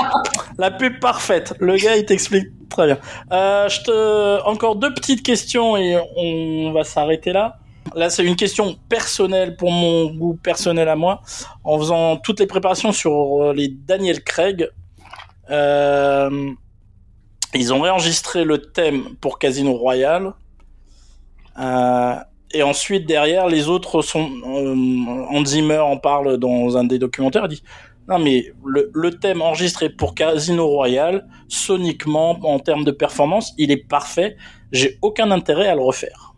[0.59, 1.55] La pub parfaite.
[1.61, 2.99] Le gars, il t'explique très bien.
[3.33, 7.59] Euh, je te, encore deux petites questions et on va s'arrêter là.
[7.95, 11.23] Là, c'est une question personnelle pour mon goût personnel à moi.
[11.65, 14.69] En faisant toutes les préparations sur euh, les Daniel Craig,
[15.51, 16.51] euh,
[17.55, 20.33] ils ont réenregistré le thème pour Casino Royale.
[21.59, 22.15] Euh,
[22.53, 24.31] et ensuite, derrière, les autres sont.
[24.47, 24.75] Euh,
[25.31, 27.45] Hans Zimmer en parle dans un des documentaires.
[27.45, 27.63] Il dit
[28.09, 33.71] Non, mais le, le thème enregistré pour Casino Royale, soniquement, en termes de performance, il
[33.71, 34.37] est parfait.
[34.73, 36.35] J'ai aucun intérêt à le refaire.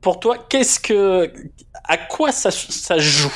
[0.00, 1.32] Pour toi, qu'est-ce que.
[1.84, 3.34] À quoi ça, ça joue?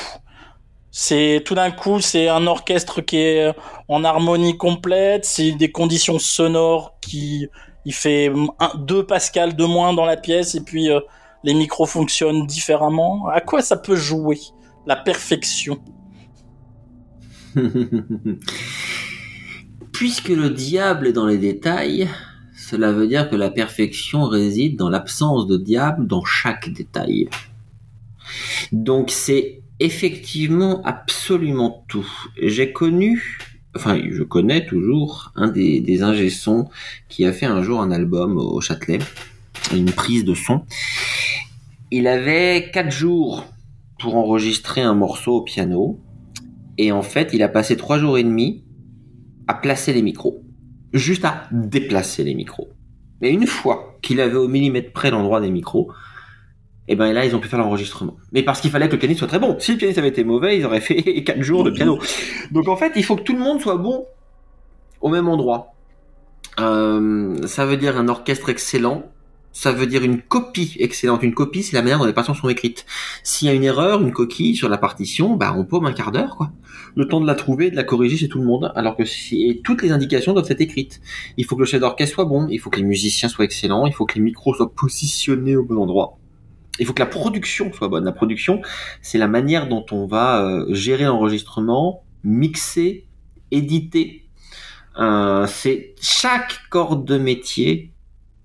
[0.91, 3.53] C'est tout d'un coup, c'est un orchestre qui est
[3.87, 7.47] en harmonie complète, c'est des conditions sonores qui
[7.85, 10.99] il fait un, 2 pascal de moins dans la pièce et puis euh,
[11.43, 13.27] les micros fonctionnent différemment.
[13.27, 14.39] À quoi ça peut jouer
[14.85, 15.79] la perfection?
[19.91, 22.07] Puisque le diable est dans les détails,
[22.55, 27.29] cela veut dire que la perfection réside dans l'absence de diable dans chaque détail.
[28.71, 32.07] Donc c'est effectivement absolument tout.
[32.41, 33.39] J'ai connu
[33.75, 35.99] enfin je connais toujours un des, des
[37.07, 38.99] qui a fait un jour un album au Châtelet,
[39.73, 40.63] une prise de son.
[41.91, 43.45] Il avait quatre jours
[43.99, 45.99] pour enregistrer un morceau au piano,
[46.77, 48.63] et en fait il a passé trois jours et demi
[49.47, 50.43] à placer les micros,
[50.93, 52.69] juste à déplacer les micros.
[53.21, 55.91] Mais une fois qu'il avait au millimètre près l'endroit des micros,
[56.89, 58.17] et ben là ils ont pu faire l'enregistrement.
[58.33, 59.55] Mais parce qu'il fallait que le pianiste soit très bon.
[59.59, 61.99] Si le pianiste avait été mauvais, ils auraient fait quatre jours de piano.
[62.51, 64.05] Donc en fait, il faut que tout le monde soit bon
[64.99, 65.75] au même endroit.
[66.59, 69.03] Euh, ça veut dire un orchestre excellent.
[69.51, 71.21] Ça veut dire une copie excellente.
[71.23, 72.85] Une copie, c'est la manière dont les partitions sont écrites.
[73.23, 76.11] S'il y a une erreur, une coquille sur la partition, bah on paume un quart
[76.11, 76.51] d'heure, quoi.
[76.95, 78.71] Le temps de la trouver, de la corriger chez tout le monde.
[78.75, 81.01] Alors que si, toutes les indications doivent être écrites.
[81.37, 82.47] Il faut que le chef d'orchestre soit bon.
[82.49, 83.85] Il faut que les musiciens soient excellents.
[83.85, 86.18] Il faut que les micros soient positionnés au bon endroit
[86.79, 88.05] il faut que la production soit bonne.
[88.05, 88.61] La production,
[89.01, 93.05] c'est la manière dont on va euh, gérer l'enregistrement, mixer,
[93.51, 94.25] éditer.
[94.97, 97.93] Euh, c'est chaque corde de métier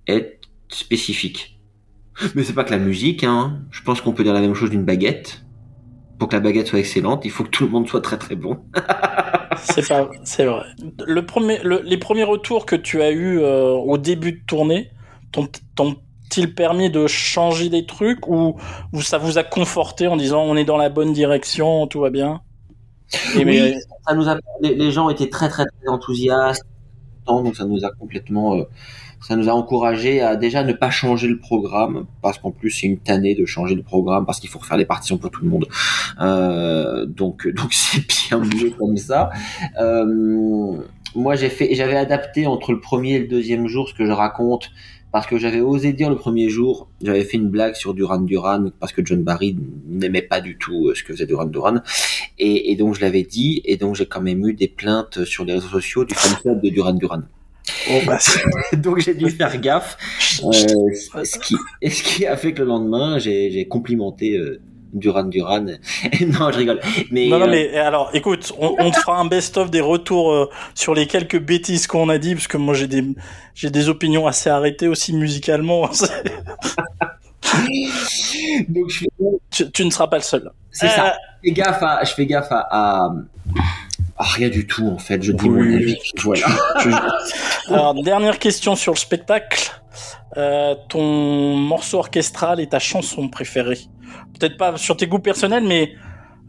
[0.06, 1.58] est spécifique.
[2.34, 3.24] Mais c'est pas que la musique.
[3.24, 3.60] Hein.
[3.70, 5.44] Je pense qu'on peut dire la même chose d'une baguette.
[6.18, 8.36] Pour que la baguette soit excellente, il faut que tout le monde soit très très
[8.36, 8.58] bon.
[9.58, 10.64] c'est pas, c'est vrai.
[11.06, 14.90] Les premiers retours que tu as eu euh, au début de tournée,
[15.32, 15.96] ton
[16.42, 18.56] permis de changer des trucs ou,
[19.00, 22.40] ça vous a conforté en disant on est dans la bonne direction, tout va bien?
[23.36, 23.78] Mais...
[24.06, 26.66] ça nous a, les, gens étaient très très très enthousiastes,
[27.26, 28.64] donc ça nous a complètement, euh,
[29.20, 32.86] ça nous a encouragé à déjà ne pas changer le programme parce qu'en plus c'est
[32.86, 35.50] une tannée de changer le programme parce qu'il faut refaire les partitions pour tout le
[35.50, 35.66] monde.
[36.20, 39.30] Euh, donc donc c'est bien mieux comme ça.
[39.80, 40.78] Euh,
[41.14, 44.12] moi j'ai fait, j'avais adapté entre le premier et le deuxième jour ce que je
[44.12, 44.70] raconte
[45.14, 48.70] parce que j'avais osé dire le premier jour, j'avais fait une blague sur Duran Duran
[48.80, 51.76] parce que John Barry n'aimait pas du tout euh, ce que faisait Duran Duran.
[52.40, 55.52] Et, donc je l'avais dit et donc j'ai quand même eu des plaintes sur les
[55.52, 57.22] réseaux sociaux du fan club de Duran Duran.
[57.92, 58.18] Oh, bah,
[58.76, 59.96] donc j'ai dû faire gaffe,
[60.42, 64.60] euh, ce, qui, ce qui a fait que le lendemain j'ai complimenté euh,
[64.94, 65.60] Duran Duran.
[65.64, 66.80] non, je rigole.
[67.10, 70.32] Mais, non, non, euh, mais alors, écoute, on, on te fera un best-of des retours
[70.32, 73.04] euh, sur les quelques bêtises qu'on a dit, parce que moi j'ai des
[73.54, 75.90] j'ai des opinions assez arrêtées aussi musicalement.
[78.68, 79.68] Donc je fais...
[79.72, 80.50] tu, ne seras pas le seul.
[80.70, 81.06] C'est ça.
[81.06, 81.10] Euh,
[81.42, 83.10] je fais gaffe à, je fais gaffe à,
[84.18, 85.22] rien du tout en fait.
[85.22, 85.96] Je dis mon avis.
[86.22, 86.46] Voilà.
[87.68, 89.70] Alors dernière question sur le spectacle.
[90.36, 93.78] Euh, ton morceau orchestral et ta chanson préférée?
[94.38, 95.94] Peut-être pas sur tes goûts personnels, mais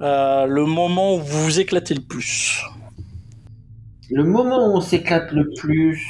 [0.02, 2.64] euh, le moment où vous vous éclatez le plus.
[4.12, 6.06] Le moment où on s'éclate le plus.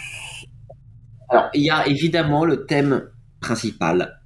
[1.30, 4.20] Alors, il y a évidemment le thème principal.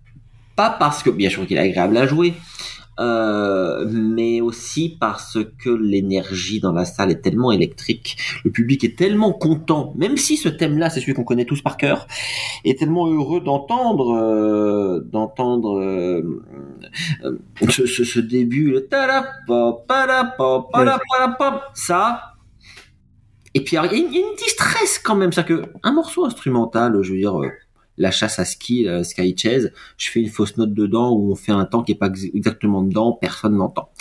[0.55, 2.33] Pas parce que, bien sûr qu'il est agréable à jouer,
[2.99, 8.97] euh, mais aussi parce que l'énergie dans la salle est tellement électrique, le public est
[8.97, 12.07] tellement content, même si ce thème-là, c'est celui qu'on connaît tous par cœur,
[12.65, 16.43] est tellement heureux d'entendre, euh, d'entendre euh,
[17.69, 18.87] ce, ce, ce, début, le
[21.73, 22.21] ça.
[23.53, 27.11] Et puis il y, a une, distress quand même, c'est que un morceau instrumental, je
[27.11, 27.39] veux dire
[27.99, 31.35] la chasse à ski, la Sky Chase, je fais une fausse note dedans où on
[31.35, 33.91] fait un temps qui est pas exactement dedans, personne n'entend.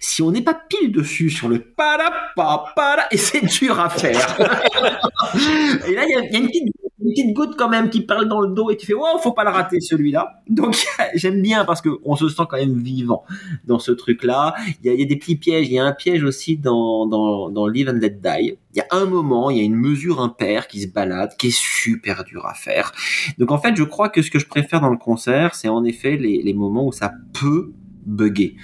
[0.00, 4.36] Si on n'est pas pile dessus sur le para pa et c'est dur à faire.
[5.86, 6.64] et là, il y a une petite
[7.02, 9.32] une petite goutte quand même qui parle dans le dos et tu fais oh faut
[9.32, 10.42] pas le rater celui-là.
[10.48, 10.76] Donc
[11.14, 13.24] j'aime bien parce que on se sent quand même vivant
[13.66, 15.68] dans ce truc là il y a, des petits pièges.
[15.68, 18.58] Il y a un piège aussi dans dans dans Live and Let Die.
[18.74, 21.48] Il y a un moment il y a une mesure impaire qui se balade qui
[21.48, 22.92] est super dur à faire.
[23.38, 25.84] Donc en fait je crois que ce que je préfère dans le concert c'est en
[25.84, 27.72] effet les, les moments où ça peut
[28.04, 28.56] bugger.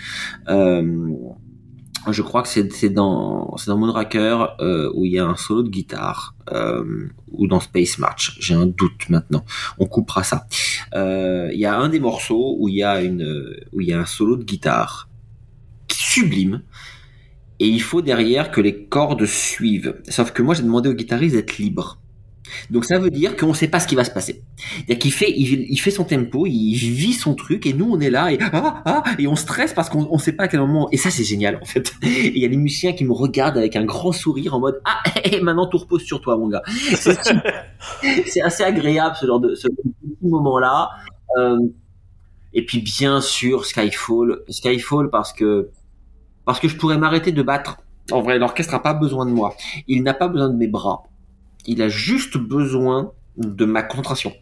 [0.49, 1.09] Euh,
[2.13, 5.69] je crois que c'est dans dans Moonraker euh, où il y a un solo de
[5.69, 8.37] guitare euh, ou dans Space March.
[8.41, 9.45] J'ai un doute maintenant.
[9.79, 10.47] On coupera ça.
[10.95, 13.93] Euh, il y a un des morceaux où il y a une où il y
[13.93, 15.09] a un solo de guitare
[15.93, 16.63] sublime
[17.59, 19.97] et il faut derrière que les cordes suivent.
[20.09, 21.99] Sauf que moi j'ai demandé au guitariste d'être libre.
[22.71, 24.43] Donc ça veut dire qu'on ne sait pas ce qui va se passer.
[24.89, 28.11] Il qu'il fait, il, fait son tempo, il vit son truc, et nous on est
[28.11, 30.89] là et ah, ah, et on stresse parce qu'on ne sait pas à quel moment.
[30.93, 31.95] Et ça c'est génial en fait.
[32.03, 35.03] Il y a les musiciens qui me regardent avec un grand sourire en mode ah
[35.43, 36.63] maintenant tout repose sur toi mon gars.
[36.67, 40.91] C'est assez agréable ce genre de ce petit moment là.
[41.39, 41.59] Euh,
[42.53, 45.71] et puis bien sûr Skyfall, Skyfall parce que
[46.45, 47.79] parce que je pourrais m'arrêter de battre.
[48.13, 49.57] En vrai, l'orchestre n'a pas besoin de moi.
[49.89, 51.03] Il n'a pas besoin de mes bras
[51.67, 54.33] il a juste besoin de ma concentration.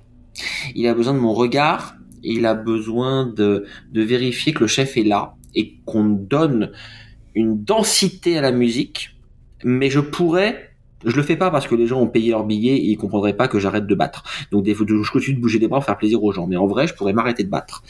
[0.74, 4.96] Il a besoin de mon regard, il a besoin de, de vérifier que le chef
[4.96, 6.72] est là et qu'on donne
[7.34, 9.16] une densité à la musique,
[9.64, 10.70] mais je pourrais
[11.04, 13.36] je le fais pas parce que les gens ont payé leur billet et ils comprendraient
[13.36, 14.24] pas que j'arrête de battre.
[14.50, 16.46] Donc des je continue de bouger les bras pour faire plaisir aux gens.
[16.46, 17.82] Mais en vrai, je pourrais m'arrêter de battre.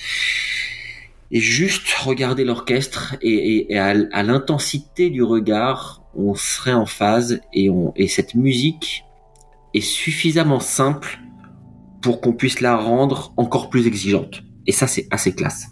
[1.30, 7.41] Et juste regarder l'orchestre et, et, à, à l'intensité du regard, on serait en phase
[7.53, 9.05] et, on, et cette musique,
[9.75, 11.18] est suffisamment simple
[12.01, 14.43] pour qu'on puisse la rendre encore plus exigeante.
[14.66, 15.68] Et ça, c'est assez classe.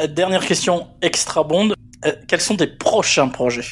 [0.00, 1.74] Euh, dernière question extra bonde.
[2.04, 3.64] Euh, quels sont tes prochains projets?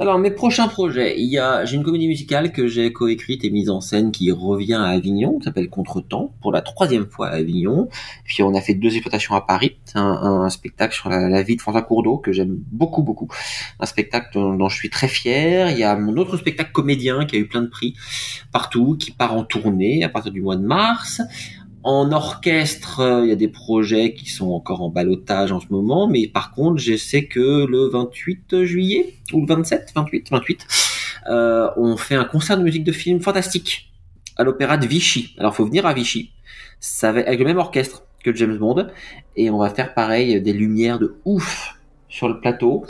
[0.00, 3.50] Alors mes prochains projets, il y a j'ai une comédie musicale que j'ai coécrite et
[3.50, 7.36] mise en scène qui revient à Avignon, qui s'appelle Contretemps, pour la troisième fois à
[7.36, 7.88] Avignon.
[8.24, 11.82] Puis on a fait deux exploitations à Paris, un, spectacle sur la, vie de François
[11.82, 13.28] Courdeau que j'aime beaucoup beaucoup,
[13.80, 15.72] un spectacle dont, je suis très fier.
[15.72, 17.94] Il y a mon autre spectacle comédien qui a eu plein de prix
[18.52, 21.22] partout, qui part en tournée à partir du mois de mars.
[21.84, 25.66] En orchestre, euh, il y a des projets qui sont encore en balotage en ce
[25.70, 30.66] moment, mais par contre, je sais que le 28 juillet ou le 27, 28, 28,
[31.28, 33.92] euh, on fait un concert de musique de film fantastique
[34.36, 35.34] à l'opéra de Vichy.
[35.38, 36.32] Alors, faut venir à Vichy.
[36.80, 38.88] Ça va avec le même orchestre que James Bond,
[39.36, 41.74] et on va faire pareil des lumières de ouf
[42.08, 42.84] sur le plateau,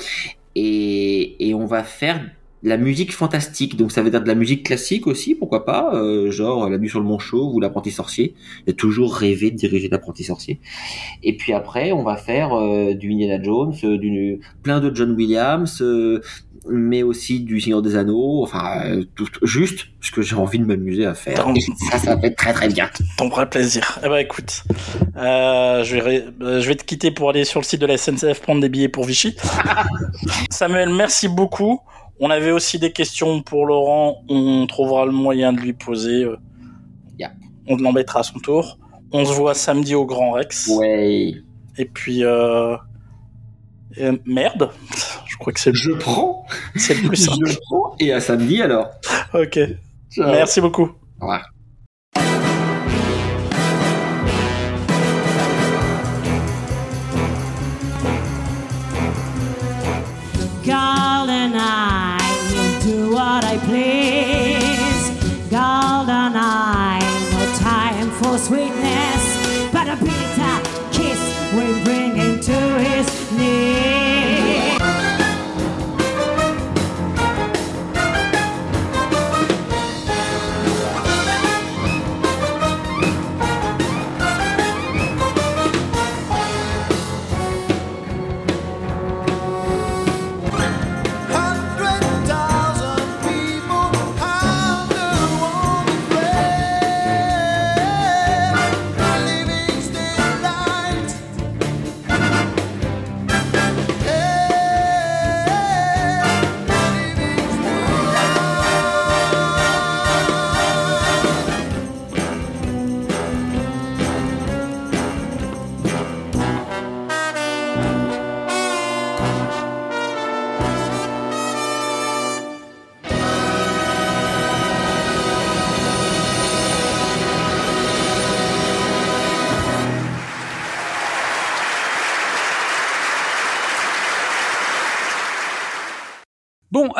[0.54, 2.24] et, et on va faire
[2.62, 6.30] la musique fantastique, donc ça veut dire de la musique classique aussi, pourquoi pas, euh,
[6.30, 8.34] genre La nuit sur le mont chauve ou L'apprenti sorcier.
[8.66, 10.60] J'ai toujours rêvé de diriger l'apprenti sorcier.
[11.22, 15.12] Et puis après, on va faire euh, du Indiana Jones, euh, du plein de John
[15.12, 15.82] Williams,
[16.68, 21.06] mais aussi du Seigneur des Anneaux, enfin tout, juste ce que j'ai envie de m'amuser
[21.06, 21.46] à faire.
[21.90, 22.90] ça, ça va être très très bien.
[23.16, 23.98] Ton vrai plaisir.
[24.04, 24.64] Eh ben écoute,
[25.14, 26.24] je vais
[26.60, 28.88] je vais te quitter pour aller sur le site de la SNCF prendre des billets
[28.88, 29.36] pour Vichy.
[30.50, 31.80] Samuel, merci beaucoup.
[32.20, 34.24] On avait aussi des questions pour Laurent.
[34.28, 36.24] On trouvera le moyen de lui poser.
[36.24, 36.36] Euh,
[37.70, 38.78] on l'embêtera à son tour.
[39.12, 40.68] On se voit samedi au Grand Rex.
[40.68, 41.34] Ouais.
[41.76, 42.76] Et puis, euh...
[44.24, 44.70] merde.
[45.26, 45.74] Je crois que c'est.
[45.74, 46.46] Je prends.
[46.76, 47.46] C'est le plus simple.
[47.46, 48.88] Je prends et à samedi alors.
[49.34, 49.58] Ok.
[50.16, 50.90] Merci beaucoup.
[51.20, 51.42] Au revoir.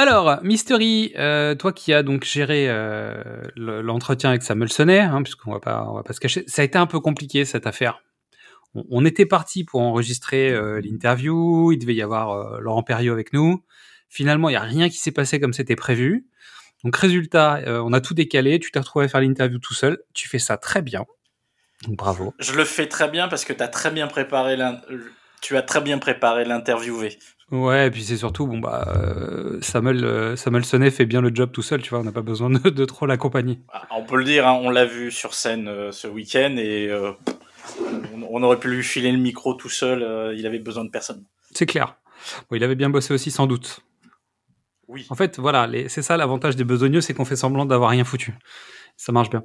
[0.09, 3.23] Alors, Mystery, euh, toi qui as donc géré euh,
[3.57, 6.65] l'entretien avec Samuel Sonnet, hein, puisqu'on va pas, on va pas se cacher, ça a
[6.65, 8.03] été un peu compliqué cette affaire.
[8.75, 13.65] On, était parti pour enregistrer euh, l'interview, il devait y avoir Laurent Perriot avec nous.
[14.09, 16.27] Finalement, il y a rien qui s'est passé comme c'était prévu.
[16.85, 18.61] Donc résultat, on a tout décalé.
[18.61, 19.99] Tu t'es retrouvé à faire l'interview tout seul.
[20.15, 21.05] Tu fais ça très bien.
[21.87, 22.35] Donc bravo.
[22.39, 24.57] Je le fais très bien parce que tu as très bien préparé
[25.41, 27.19] tu as très bien préparé l'interviewé.
[27.51, 31.35] Ouais, et puis c'est surtout, bon, bah, euh, Samuel, euh, Samuel Sonnet fait bien le
[31.35, 33.59] job tout seul, tu vois, on n'a pas besoin de, trop l'accompagner.
[33.73, 36.91] Ah, on peut le dire, hein, on l'a vu sur scène euh, ce week-end et
[38.31, 41.25] on, aurait pu lui filer le micro tout seul, il avait besoin de personne.
[41.53, 41.97] C'est clair.
[42.51, 43.81] Bon, il avait bien bossé aussi, sans doute.
[44.87, 45.07] Oui.
[45.09, 48.35] En fait, voilà, c'est ça l'avantage des besogneux, c'est qu'on fait semblant d'avoir rien foutu
[48.99, 49.45] ça marche bien.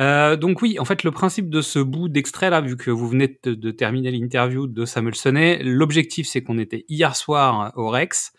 [0.00, 3.08] Euh, donc oui, en fait, le principe de ce bout d'extrait là, vu que vous
[3.08, 8.32] venez de, terminer l'interview de Samuel Sonnet, l'objectif c'est qu'on était hier soir au Rex,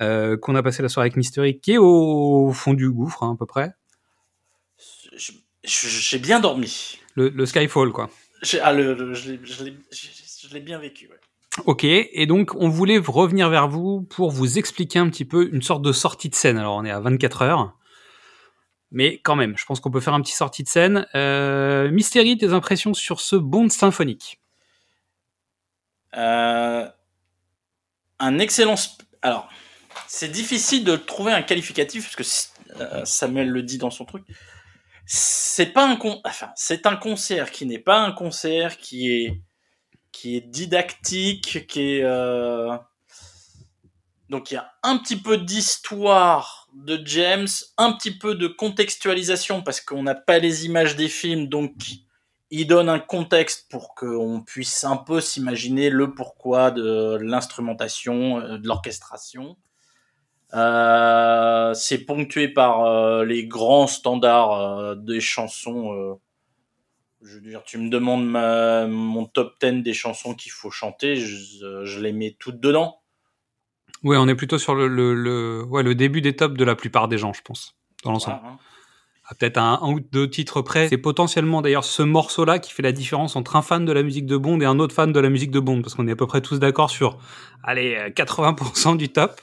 [0.00, 3.34] euh, qu'on a passé la soirée avec Mystery, qui est au fond du gouffre hein,
[3.34, 3.72] à peu près.
[5.62, 6.98] J'ai bien dormi.
[7.14, 8.08] Le, Skyfall quoi.
[8.62, 11.08] Ah, le, je l'ai bien vécu.
[11.08, 11.20] Ouais.
[11.66, 15.62] Ok, et donc on voulait revenir vers vous pour vous expliquer un petit peu une
[15.62, 16.56] sorte de sortie de scène.
[16.56, 17.76] Alors on est à 24 heures.
[18.92, 21.06] Mais quand même, je pense qu'on peut faire un petit sortie de scène.
[21.14, 24.40] Euh, Mystérie, tes impressions sur ce Bond symphonique?
[26.16, 26.88] Euh,
[28.18, 28.76] Un excellent.
[29.22, 29.48] Alors,
[30.06, 34.24] c'est difficile de trouver un qualificatif parce que euh, Samuel le dit dans son truc.
[35.04, 36.20] C'est pas un con...
[36.24, 39.40] enfin, c'est un concert qui n'est pas un concert qui est
[40.12, 42.02] qui est didactique, qui est
[44.28, 47.48] donc il y a un petit peu d'histoire de James,
[47.78, 51.72] un petit peu de contextualisation parce qu'on n'a pas les images des films, donc
[52.50, 58.58] il donne un contexte pour qu'on puisse un peu s'imaginer le pourquoi de l'instrumentation, euh,
[58.58, 59.56] de l'orchestration.
[60.54, 66.18] Euh, c'est ponctué par euh, les grands standards des chansons.
[67.22, 72.00] je veux dire, tu me demandes mon top 10 des chansons qu'il faut chanter, je
[72.00, 73.00] les mets toutes dedans.
[74.02, 76.74] Oui, on est plutôt sur le, le, le, ouais, le début des tops de la
[76.74, 77.74] plupart des gens, je pense,
[78.04, 78.40] dans l'ensemble.
[79.28, 80.88] Ah, peut-être un, un, ou deux titres près.
[80.88, 84.26] C'est potentiellement d'ailleurs ce morceau-là qui fait la différence entre un fan de la musique
[84.26, 86.16] de Bond et un autre fan de la musique de Bond, parce qu'on est à
[86.16, 87.18] peu près tous d'accord sur,
[87.64, 89.40] allez, 80% du top.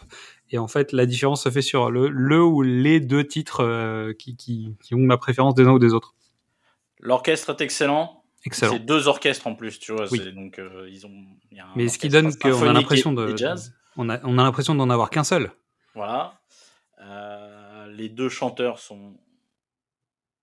[0.52, 4.14] Et en fait, la différence se fait sur le, le ou les deux titres euh,
[4.14, 6.14] qui, qui, qui, ont la préférence des uns ou des autres.
[7.00, 8.24] L'orchestre est excellent.
[8.46, 8.74] Excellent.
[8.74, 10.06] C'est deux orchestres en plus, tu vois.
[10.36, 13.74] Donc, euh, ils ont, y a Mais ce qui donne qu'on a l'impression de, jazz.
[13.98, 15.52] On a, on a l'impression d'en avoir qu'un seul.
[15.96, 16.40] Voilà.
[17.02, 19.16] Euh, les deux chanteurs sont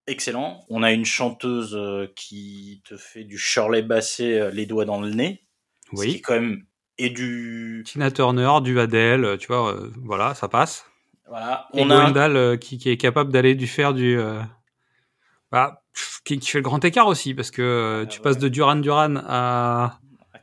[0.06, 0.64] excellents.
[0.68, 5.00] On a une chanteuse euh, qui te fait du Shirley Bassey euh, les doigts dans
[5.00, 5.42] le nez.
[5.92, 6.06] Oui.
[6.06, 6.64] Ce qui quand même
[6.98, 10.84] et du Tina Turner, du Adele, tu vois, voilà, ça passe.
[11.26, 11.66] Voilà.
[11.72, 14.20] Et on a qui, qui, est capable d'aller du faire du
[15.50, 15.82] bah,
[16.24, 19.99] qui, qui, fait le grand écart aussi parce que tu passes de Duran Duran à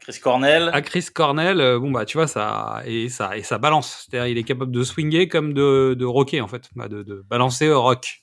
[0.07, 0.69] Chris Cornell.
[0.71, 4.07] À Chris Cornell, euh, bon bah tu vois ça et ça et ça balance.
[4.09, 7.25] C'est-à-dire il est capable de swinger comme de, de rocker en fait, bah, de, de,
[7.29, 8.21] balancer au rock.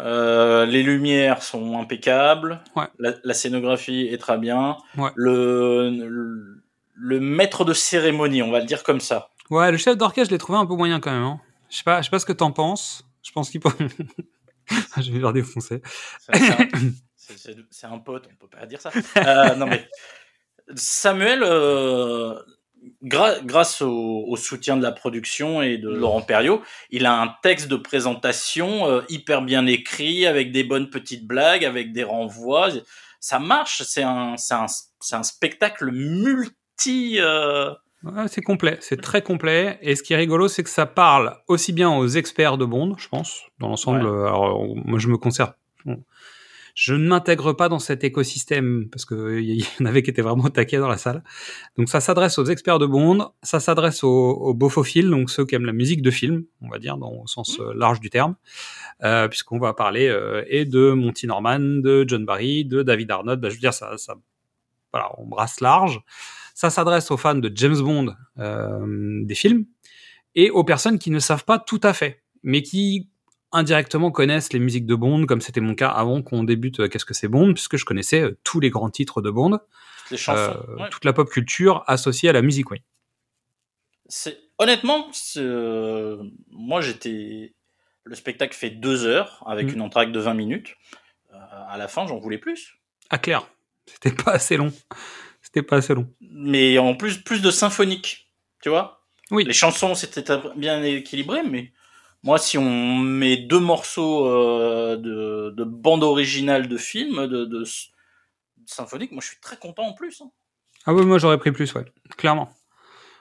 [0.00, 2.62] Euh, les lumières sont impeccables.
[2.76, 2.86] Ouais.
[3.00, 4.76] La, scénographie est très bien.
[4.96, 5.10] Ouais.
[5.16, 5.90] Le,
[6.94, 9.30] le, maître de cérémonie, on va le dire comme ça.
[9.50, 11.24] Ouais, le chef d'orchestre, je l'ai trouvé un peu moyen quand même.
[11.24, 11.40] Hein.
[11.70, 13.04] Je sais pas, je sais pas ce que t'en penses.
[13.24, 13.70] Je pense qu'il peut.
[15.00, 15.82] je vais leur défoncer.
[17.16, 18.92] C'est un pote, on peut pas dire ça.
[19.16, 19.88] Euh, non mais
[20.74, 22.34] Samuel, euh,
[23.02, 27.76] grâce au, soutien de la production et de Laurent Perriot, il a un texte de
[27.76, 32.68] présentation euh, hyper bien écrit, avec des bonnes petites blagues, avec des renvois.
[33.20, 34.66] Ça marche, c'est un, un,
[35.12, 37.18] un, spectacle multi...
[37.20, 37.72] Euh,
[38.28, 39.78] c'est complet, c'est très complet.
[39.82, 42.94] Et ce qui est rigolo, c'est que ça parle aussi bien aux experts de Bond,
[42.98, 44.06] je pense, dans l'ensemble.
[44.06, 45.52] Alors, moi, je me conserve
[46.76, 50.20] je ne m'intègre pas dans cet écosystème parce que il y en avait qui étaient
[50.20, 51.24] vraiment taqués dans la salle.
[51.78, 55.54] Donc ça s'adresse aux experts de Bond, ça s'adresse aux, aux bofophiles, donc ceux qui
[55.54, 58.36] aiment la musique de film, on va dire dans le sens euh, large du terme,
[59.02, 63.40] euh, puisqu'on va parler euh, et de Monty Norman, de John Barry, de David Arnott.
[63.40, 64.14] Bah, je veux dire ça, ça,
[64.92, 66.02] voilà, on brasse large.
[66.54, 69.64] Ça s'adresse aux fans de James Bond euh, des films
[70.34, 73.08] et aux personnes qui ne savent pas tout à fait, mais qui
[73.52, 77.04] indirectement connaissent les musiques de Bond, comme c'était mon cas avant qu'on débute euh, Qu'est-ce
[77.04, 79.58] que c'est Bond, puisque je connaissais euh, tous les grands titres de Bond,
[80.10, 82.82] les chansons, euh, toute la pop culture associée à la musique, oui.
[84.08, 85.10] C'est honnêtement,
[86.50, 87.54] moi j'étais,
[88.04, 89.74] le spectacle fait deux heures avec mm.
[89.74, 90.76] une entracte de 20 minutes.
[91.32, 92.76] à la fin, j'en voulais plus.
[93.10, 93.48] Ah clair,
[93.86, 94.72] c'était pas assez long.
[95.42, 96.12] C'était pas assez long.
[96.20, 98.32] Mais en plus, plus de symphonique,
[98.62, 99.04] tu vois.
[99.30, 99.44] Oui.
[99.44, 100.24] Les chansons, c'était
[100.56, 101.72] bien équilibré, mais
[102.22, 107.64] moi, si on met deux morceaux euh, de, bande originale de film, de,
[108.66, 110.20] symphonique, moi, je suis très content en plus.
[110.20, 110.30] Hein.
[110.86, 111.84] Ah oui, moi, j'aurais pris plus, ouais,
[112.16, 112.50] clairement.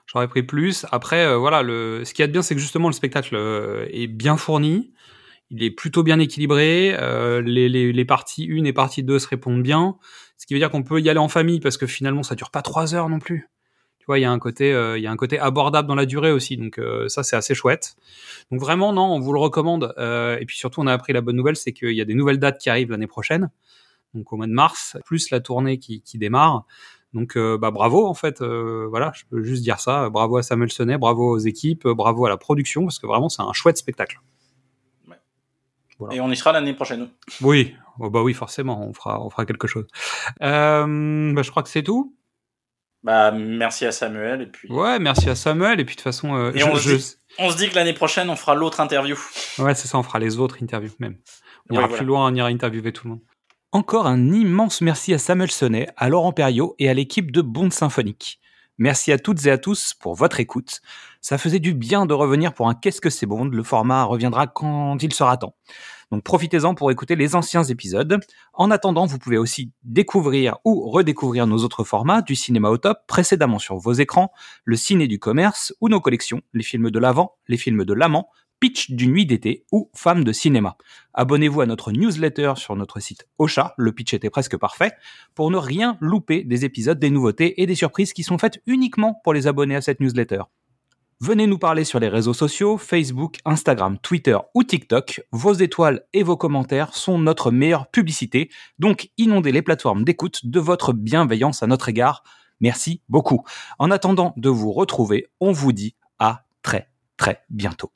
[0.08, 0.86] J'aurais pris plus.
[0.92, 4.08] Après, euh, voilà, le, ce qui est bien, c'est que justement, le spectacle euh, est
[4.08, 4.94] bien fourni.
[5.52, 6.98] Il est plutôt bien équilibré.
[7.44, 9.98] les, les, parties 1 et partie 2 se répondent bien.
[10.38, 12.50] Ce qui veut dire qu'on peut y aller en famille parce que finalement, ça dure
[12.50, 13.48] pas trois heures non plus
[14.06, 15.96] tu vois, il y a un côté, euh, il y a un côté abordable dans
[15.96, 17.96] la durée aussi, donc euh, ça c'est assez chouette.
[18.52, 19.96] Donc vraiment, non, on vous le recommande.
[19.98, 22.14] Euh, et puis surtout, on a appris la bonne nouvelle, c'est qu'il y a des
[22.14, 23.50] nouvelles dates qui arrivent l'année prochaine,
[24.14, 26.66] donc au mois de mars, plus la tournée qui, qui démarre.
[27.14, 30.12] Donc bah bravo en fait, voilà, je peux juste dire ça.
[30.12, 33.42] Bravo à Samuel Sonnet, bravo aux équipes, bravo à la production parce que vraiment c'est
[33.42, 34.20] un chouette spectacle.
[36.12, 37.10] Et on y sera l'année prochaine.
[37.42, 39.88] Oui, oh, bah oui forcément, on fera, on fera quelque chose.
[40.42, 42.14] bah, je crois que c'est tout.
[43.06, 44.42] Bah, merci à Samuel.
[44.42, 44.68] Et puis...
[44.72, 45.80] Ouais, merci à Samuel.
[45.80, 46.76] Et puis de toute façon, euh, on,
[47.52, 49.16] se dit, que l'année prochaine, on fera l'autre interview.
[49.60, 51.18] Ouais, c'est ça, on fera les autres interviews même.
[51.70, 53.22] On ira plus loin, on ira interviewer tout le monde.
[53.72, 57.70] Encore un immense merci à Samuel Sonnet, à Laurent Perriot et à l'équipe de Bond
[57.70, 58.40] Symphonique.
[58.80, 60.82] Merci à toutes et à tous pour votre écoute.
[61.22, 63.46] Ça faisait du bien de revenir pour un Qu'est-ce que c'est Bond?
[63.46, 65.56] Le format reviendra quand il sera temps.
[66.12, 68.20] Donc profitez-en pour écouter les anciens épisodes.
[68.54, 73.00] En attendant, vous pouvez aussi découvrir ou redécouvrir nos autres formats du cinéma au top
[73.08, 74.32] précédemment sur vos écrans,
[74.64, 78.30] le ciné du commerce ou nos collections, les films de l'avant, les films de l'amant,
[78.60, 80.78] pitch du nuit d'été ou femmes de cinéma.
[81.14, 84.94] Abonnez-vous à notre newsletter sur notre site Ocha, le pitch était presque parfait,
[85.34, 89.20] pour ne rien louper des épisodes, des nouveautés et des surprises qui sont faites uniquement
[89.24, 90.42] pour les abonnés à cette newsletter.
[91.28, 95.24] Venez nous parler sur les réseaux sociaux, Facebook, Instagram, Twitter ou TikTok.
[95.32, 100.60] Vos étoiles et vos commentaires sont notre meilleure publicité, donc inondez les plateformes d'écoute de
[100.60, 102.24] votre bienveillance à notre égard.
[102.62, 103.42] Merci beaucoup.
[103.80, 107.96] En attendant de vous retrouver, on vous dit à très très bientôt.